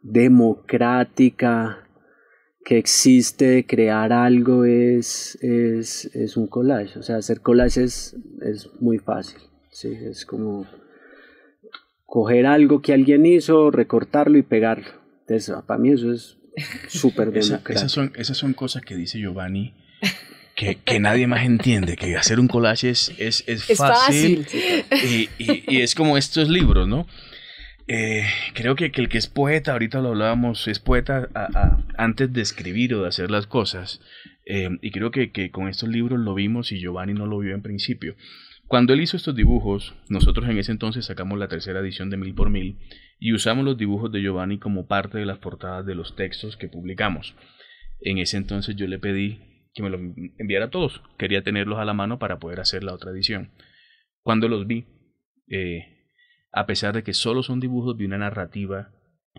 [0.03, 1.88] democrática
[2.65, 6.99] que existe de crear algo es, es, es un collage.
[6.99, 9.39] O sea, hacer collage es, es muy fácil.
[9.71, 10.67] Sí, es como
[12.05, 14.89] coger algo que alguien hizo, recortarlo y pegarlo.
[15.21, 16.39] Entonces, para mí eso es
[16.89, 17.73] súper democrático.
[17.73, 19.75] esas, son, esas son cosas que dice Giovanni
[20.85, 23.45] que, nadie más entiende, que hacer un collage es, es,
[23.77, 24.47] fácil,
[25.39, 27.07] Y, es como estos libros, ¿no?
[27.89, 28.23] Eh,
[28.55, 31.29] creo que, el que es poeta, ahorita lo hablábamos, es poeta
[31.97, 34.01] antes de escribir o de hacer las cosas.
[34.45, 37.55] Eh, y creo que, que, con estos libros lo vimos y Giovanni no lo vio
[37.55, 38.15] en principio.
[38.67, 42.35] Cuando él hizo estos dibujos, nosotros en ese entonces sacamos la tercera edición de Mil
[42.35, 42.77] por Mil
[43.19, 46.69] y usamos los dibujos de Giovanni como parte de las portadas de los textos que
[46.69, 47.35] publicamos.
[48.01, 49.41] En ese entonces yo le pedí
[49.73, 50.01] que me los
[50.39, 51.03] enviara a todos.
[51.17, 53.53] Quería tenerlos a la mano para poder hacer la otra edición.
[54.23, 54.85] Cuando los vi,
[55.49, 55.98] eh,
[56.53, 58.91] a pesar de que solo son dibujos, vi una narrativa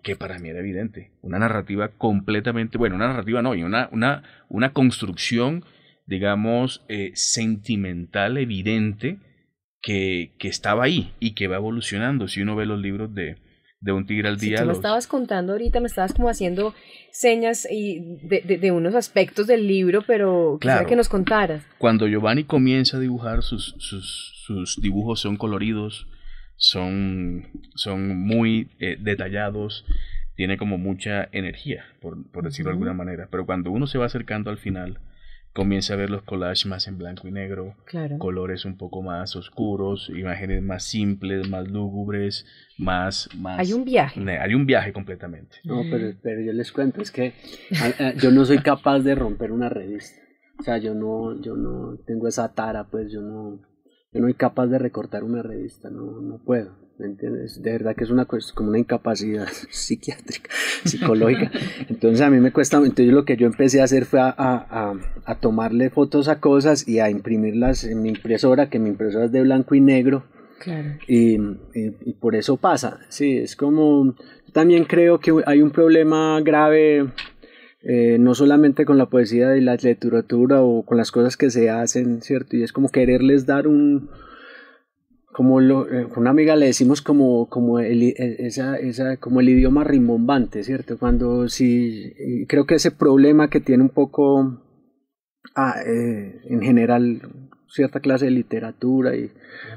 [0.04, 1.12] que para mí era evidente.
[1.22, 5.66] Una narrativa completamente, bueno, una narrativa no, y una, una, una construcción,
[6.06, 9.20] digamos, eh, sentimental, evidente,
[9.82, 12.28] que, que estaba ahí y que va evolucionando.
[12.28, 13.38] Si uno ve los libros de,
[13.82, 14.62] de un tigre al día.
[14.62, 16.74] tú me estabas contando ahorita, me estabas como haciendo
[17.12, 21.64] señas y de, de, unos aspectos del libro, pero quisiera que nos contaras.
[21.78, 26.08] Cuando Giovanni comienza a dibujar, sus, sus, sus dibujos son coloridos,
[26.60, 29.86] son, son muy eh, detallados,
[30.36, 33.28] tiene como mucha energía, por, por decirlo de alguna manera.
[33.32, 35.00] Pero cuando uno se va acercando al final,
[35.54, 37.76] comienza a ver los collages más en blanco y negro,
[38.18, 42.46] colores un poco más oscuros, imágenes más simples, más lúgubres,
[42.78, 43.60] más, más...
[43.60, 44.22] Hay un viaje.
[44.40, 45.58] Hay un viaje completamente.
[45.64, 47.34] No, pero, pero yo les cuento, es que
[48.18, 50.22] yo no soy capaz de romper una revista.
[50.60, 53.62] O sea, yo no, yo no tengo esa tara, pues yo no,
[54.12, 56.90] yo no soy capaz de recortar una revista, no, no puedo.
[57.00, 57.62] ¿me entiendes?
[57.64, 60.52] De verdad que es una como una incapacidad psiquiátrica,
[60.84, 61.50] psicológica.
[61.88, 64.94] Entonces a mí me cuesta, entonces lo que yo empecé a hacer fue a, a,
[65.26, 69.32] a, tomarle fotos a cosas y a imprimirlas en mi impresora, que mi impresora es
[69.32, 70.26] de blanco y negro.
[70.60, 70.90] Claro.
[71.08, 71.38] Y,
[71.74, 74.14] y, por eso pasa, sí, es como,
[74.52, 77.14] también creo que hay un problema grave
[77.82, 81.70] eh, no solamente con la poesía y la literatura o con las cosas que se
[81.70, 82.58] hacen, ¿cierto?
[82.58, 84.10] Y es como quererles dar un,
[85.32, 89.86] como lo, eh, una amiga le decimos como, como, el, esa, esa, como el idioma
[89.86, 90.98] rimbombante, ¿cierto?
[90.98, 94.62] Cuando sí, creo que ese problema que tiene un poco,
[95.56, 97.22] ah, eh, en general,
[97.70, 99.32] cierta clase de literatura y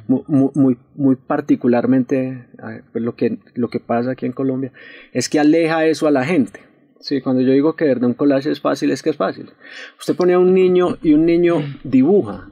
[0.09, 4.73] muy, muy, muy particularmente ah, pues lo, que, lo que pasa aquí en Colombia,
[5.13, 6.72] es que aleja eso a la gente.
[7.03, 9.51] Sí, cuando yo digo que un collage es fácil, es que es fácil.
[9.99, 12.49] Usted pone a un niño y un niño dibuja,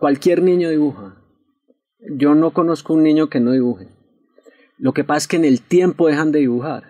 [0.00, 1.22] cualquier niño dibuja
[2.10, 3.88] yo no conozco un niño que no dibuje.
[4.78, 6.84] Lo que pasa es que en el tiempo dejan de dibujar.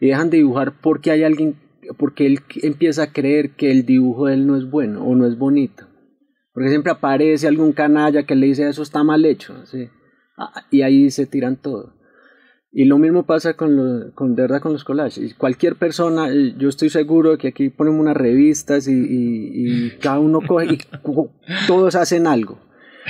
[0.00, 1.56] Y dejan de dibujar porque hay alguien,
[1.96, 5.26] porque él empieza a creer que el dibujo de él no es bueno o no
[5.26, 5.86] es bonito.
[6.52, 9.54] Porque siempre aparece algún canalla que le dice eso está mal hecho.
[10.36, 11.94] Ah, y ahí se tiran todo.
[12.70, 15.34] Y lo mismo pasa con, lo, con, de verdad con los collages.
[15.34, 20.74] Cualquier persona, yo estoy seguro que aquí ponemos unas revistas y, y cada uno coge
[20.74, 20.78] y
[21.66, 22.58] todos hacen algo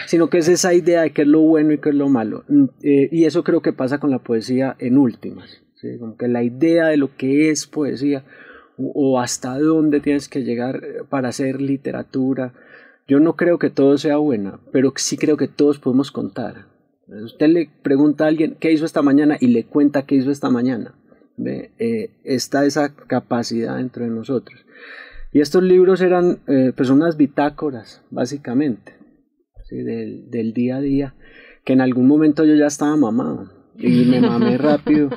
[0.07, 2.45] sino que es esa idea de qué es lo bueno y qué es lo malo.
[2.49, 5.63] Mm, eh, y eso creo que pasa con la poesía en últimas,
[5.99, 8.25] como que la idea de lo que es poesía
[8.77, 12.55] o, hasta dónde tienes que llegar eh, para hacer literatura.
[13.07, 16.67] Yo no creo que todo sea bueno, pero sí creo que todos podemos contar.
[17.09, 20.51] Usted le pregunta a alguien qué hizo esta mañana y le cuenta qué hizo esta
[20.51, 20.95] mañana.
[21.37, 21.71] ¿Ve?
[21.79, 24.65] Eh, está esa capacidad dentro de nosotros.
[25.33, 28.99] Y estos libros eran eh, pues unas bitácoras, básicamente
[29.71, 31.15] del, del, día a día,
[31.65, 35.11] que en algún momento yo ya estaba mamado y me mamé rápido,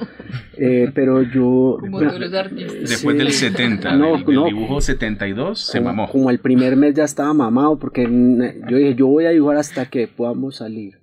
[0.57, 1.77] eh, pero yo...
[2.81, 6.09] Después del 70, no, del, dibujo 72, se mamó.
[6.09, 9.85] Como el primer mes ya estaba mamado, porque yo dije, yo voy a dibujar hasta
[9.87, 11.01] que podamos salir.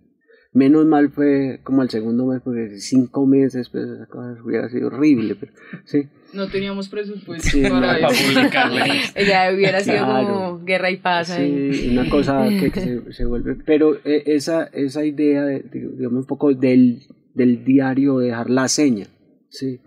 [0.58, 4.88] Menos mal fue como el segundo mes, porque cinco meses pues, esa cosa hubiera sido
[4.88, 5.52] horrible, pero
[5.84, 6.08] sí.
[6.32, 8.82] No teníamos presupuesto para, publicarle.
[9.14, 11.28] Ella hubiera sido como guerra y paz.
[11.28, 13.54] Sí, una cosa que, se, se, vuelve.
[13.64, 17.02] Pero eh, esa, esa idea, de, digamos, un poco del,
[17.34, 19.06] del diario, dejar la seña,
[19.50, 19.78] sí.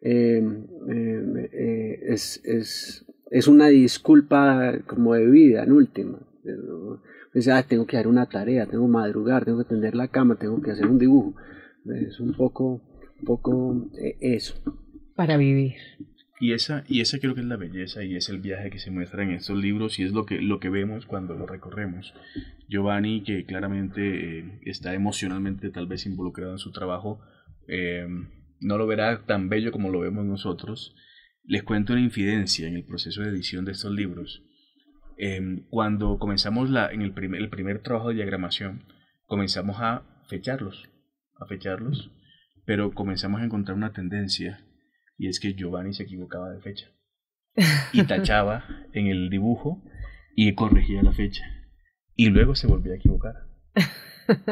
[0.00, 0.42] Eh,
[0.88, 6.20] eh, es, es, es una disculpa como de vida, en última.
[7.36, 10.36] Dice, ah, tengo que dar una tarea, tengo que madrugar, tengo que tender la cama,
[10.36, 11.34] tengo que hacer un dibujo.
[11.84, 12.80] Es un poco,
[13.18, 14.54] un poco eh, eso.
[15.14, 15.74] Para vivir.
[16.40, 18.90] Y esa, y esa creo que es la belleza y es el viaje que se
[18.90, 22.14] muestra en estos libros y es lo que, lo que vemos cuando lo recorremos.
[22.70, 27.20] Giovanni, que claramente eh, está emocionalmente tal vez involucrado en su trabajo,
[27.68, 28.06] eh,
[28.60, 30.96] no lo verá tan bello como lo vemos nosotros.
[31.44, 34.42] Les cuento una infidencia en el proceso de edición de estos libros.
[35.16, 38.84] Eh, cuando comenzamos la, en el primer, el primer trabajo de diagramación,
[39.24, 40.88] comenzamos a fecharlos,
[41.36, 42.10] a fecharlos,
[42.64, 44.60] pero comenzamos a encontrar una tendencia
[45.16, 46.86] y es que Giovanni se equivocaba de fecha
[47.92, 49.82] y tachaba en el dibujo
[50.34, 51.44] y corregía la fecha
[52.14, 53.34] y luego se volvía a equivocar.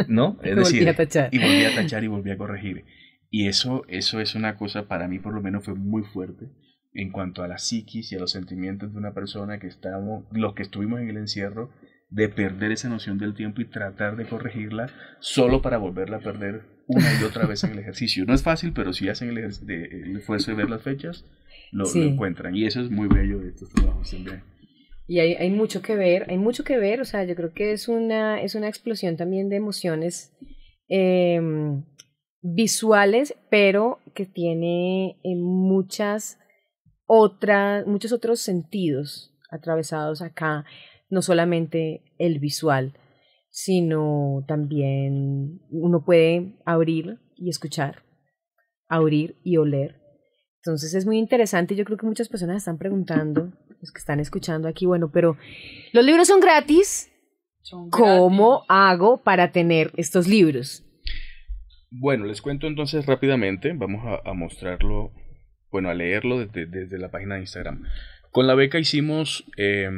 [0.08, 0.38] ¿No?
[0.42, 1.34] Es decir, volvía a tachar.
[1.34, 2.84] y volvía a tachar y volvía a corregir.
[3.30, 6.50] Y eso, eso es una cosa, para mí por lo menos fue muy fuerte
[6.94, 10.54] en cuanto a la psiquis y a los sentimientos de una persona que estábamos, los
[10.54, 11.70] que estuvimos en el encierro,
[12.08, 14.88] de perder esa noción del tiempo y tratar de corregirla
[15.20, 18.24] solo para volverla a perder una y otra vez en el ejercicio.
[18.26, 21.24] No es fácil, pero si hacen el, de- el esfuerzo de ver las fechas,
[21.72, 22.02] lo, lo Sí.
[22.02, 22.54] encuentran.
[22.54, 24.42] Y eso es muy bello de estos trabajos también.
[25.08, 27.72] Y hay, hay mucho que ver, hay mucho que ver, o sea, yo creo que
[27.72, 30.32] es una, es una explosión también de emociones
[30.88, 31.82] em,
[32.42, 36.38] visuales, pero que tiene eh, muchas
[37.06, 40.64] otras, muchos otros sentidos atravesados acá,
[41.10, 42.94] no solamente el visual,
[43.50, 48.02] sino también uno puede abrir y escuchar,
[48.88, 50.00] abrir y oler.
[50.64, 54.66] Entonces es muy interesante, yo creo que muchas personas están preguntando, los que están escuchando
[54.66, 55.36] aquí, bueno, pero
[55.92, 57.12] los libros son gratis,
[57.60, 58.66] Son ¿cómo gratis.
[58.70, 60.82] hago para tener estos libros?
[61.90, 65.12] Bueno, les cuento entonces rápidamente, vamos a, a mostrarlo,
[65.74, 67.82] bueno, a leerlo desde, desde la página de Instagram.
[68.30, 69.90] Con la beca hicimos, eh,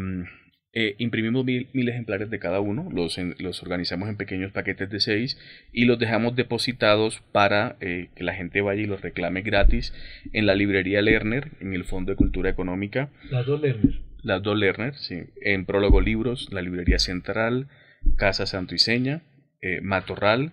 [0.72, 4.88] eh, imprimimos mil, mil ejemplares de cada uno, los, en- los organizamos en pequeños paquetes
[4.88, 5.38] de seis
[5.72, 9.92] y los dejamos depositados para eh, que la gente vaya y los reclame gratis
[10.32, 14.00] en la librería Lerner, en el Fondo de Cultura Económica, Las dos Lerner.
[14.22, 17.68] las dos Lerner, sí, en Prólogo Libros, la Librería Central,
[18.16, 19.20] Casa Santo y Seña,
[19.60, 20.52] eh, Matorral,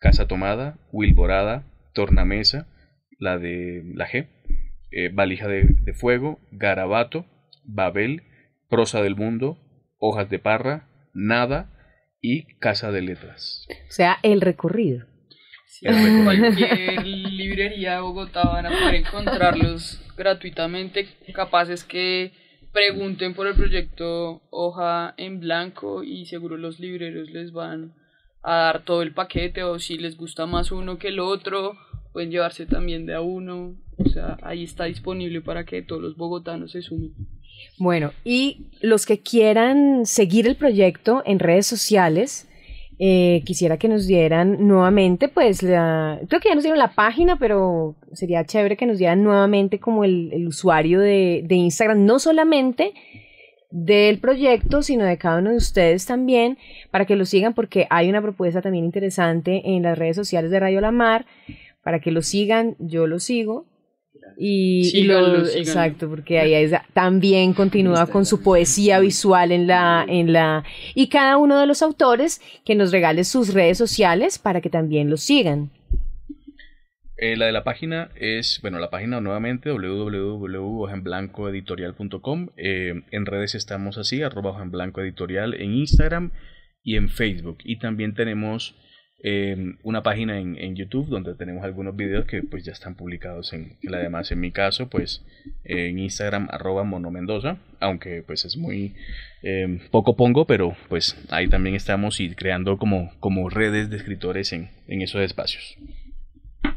[0.00, 1.62] Casa Tomada, Wilborada,
[1.94, 2.66] Tornamesa,
[3.20, 4.26] la de la G,
[4.94, 7.26] eh, Valija de, de Fuego, Garabato,
[7.64, 8.22] Babel,
[8.68, 9.58] Prosa del Mundo,
[9.98, 11.70] Hojas de Parra, Nada
[12.20, 13.66] y Casa de Letras.
[13.88, 15.06] O sea, el recorrido.
[15.66, 16.24] Sí, El en recorrido.
[16.24, 22.32] cualquier librería de Bogotá van a poder encontrarlos gratuitamente, capaces que
[22.72, 27.94] pregunten por el proyecto Hoja en Blanco y seguro los libreros les van
[28.42, 31.76] a dar todo el paquete o si les gusta más uno que el otro,
[32.14, 33.74] pueden llevarse también de a uno.
[33.98, 37.12] O sea, ahí está disponible para que todos los bogotanos se sumen.
[37.76, 42.48] Bueno, y los que quieran seguir el proyecto en redes sociales,
[43.00, 47.36] eh, quisiera que nos dieran nuevamente, pues, la, creo que ya nos dieron la página,
[47.36, 52.92] pero sería chévere que nos dieran nuevamente como el, usuario de, de Instagram, no solamente
[53.72, 56.58] del proyecto, sino de cada uno de ustedes también,
[56.92, 60.60] para que lo sigan, porque hay una propuesta también interesante en las redes sociales de
[60.60, 61.26] Radio La Mar,
[61.84, 63.66] para que lo sigan, yo lo sigo.
[64.38, 65.60] Y, y Síganlo, lo- síganlo.
[65.60, 70.64] exacto, porque ahí es- también continúa con su poesía visual en la, en la,
[70.94, 75.08] y cada uno de los autores que nos regale sus redes sociales para que también
[75.10, 75.70] los sigan.
[77.16, 82.48] Eh, la de la página es, bueno, la página nuevamente www.hojenblancoeditorial.com.
[82.56, 86.32] Eh, en redes estamos así, arroba Hoja en Blanco Editorial en Instagram
[86.82, 87.58] y en Facebook.
[87.64, 88.74] Y también tenemos
[89.26, 93.72] eh, una página en, YouTube donde tenemos algunos videos que pues ya están publicados en,
[93.82, 95.24] en además en mi caso pues
[95.64, 98.94] en Instagram arroba monomendoza aunque pues es muy
[99.42, 104.52] eh, poco pongo pero pues ahí también estamos y creando como, como redes de escritores
[104.52, 105.78] en, en esos espacios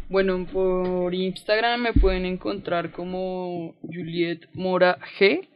[0.07, 5.49] Bueno, por Instagram me pueden encontrar como Juliet Mora G.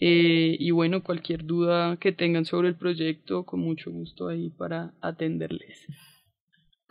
[0.00, 4.92] Eh, y bueno, cualquier duda que tengan sobre el proyecto, con mucho gusto ahí para
[5.00, 5.86] atenderles.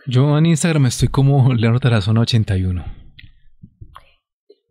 [0.07, 2.83] Yo en Instagram estoy como Leonardo Tarazona 81.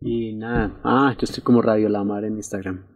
[0.01, 2.93] Y nada, ah, yo estoy como Radio Lamar en Instagram.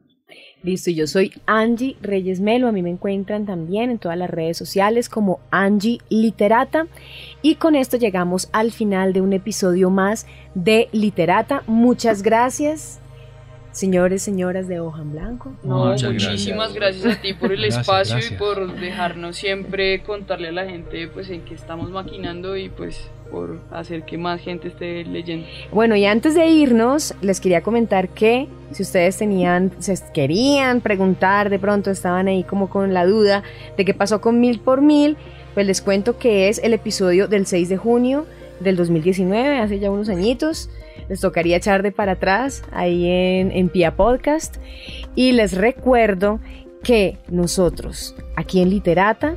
[0.64, 4.58] Listo, yo soy Angie Reyes Melo, a mí me encuentran también en todas las redes
[4.58, 6.88] sociales como Angie Literata.
[7.42, 10.26] Y con esto llegamos al final de un episodio más
[10.56, 11.64] de Literata.
[11.68, 13.00] Muchas gracias,
[13.78, 15.54] señores, señoras de Hoja en Blanco.
[15.64, 17.18] No, Muchas muchísimas gracias.
[17.18, 18.32] a ti por el Gracias, espacio gracias.
[18.34, 23.10] y por dejarnos siempre contarle a la gente pues en qué estamos maquinando y pues
[23.30, 25.46] por hacer que más gente esté leyendo.
[25.72, 31.50] Bueno, y antes de irnos, les quería comentar que si ustedes tenían, se querían preguntar,
[31.52, 33.44] de pronto estaban ahí como con la duda
[33.78, 35.18] de qué pasó con Mil por Mil,
[35.54, 38.26] pues les cuento que es el episodio del 6 de junio
[38.60, 40.70] del 2019, hace ya unos añitos.
[41.10, 44.58] Les tocaría echar de para atrás ahí en, en Pia Podcast.
[45.16, 46.40] Y les recuerdo
[46.84, 49.36] que nosotros, aquí en Literata,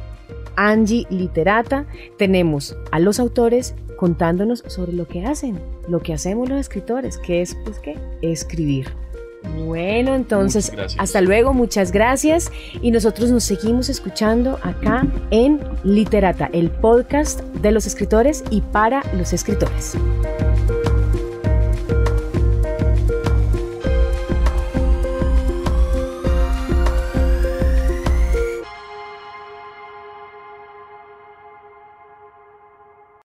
[0.57, 1.87] Angie Literata,
[2.19, 7.43] tenemos a los autores contándonos sobre lo que hacen, lo que hacemos los escritores, que
[7.43, 7.99] es, pues, ¿qué?
[8.23, 8.89] Escribir.
[9.67, 12.51] Bueno, entonces, hasta luego, muchas gracias.
[12.83, 19.03] Y nosotros nos seguimos escuchando acá en Literata, el podcast de los escritores y para
[19.15, 19.97] los escritores.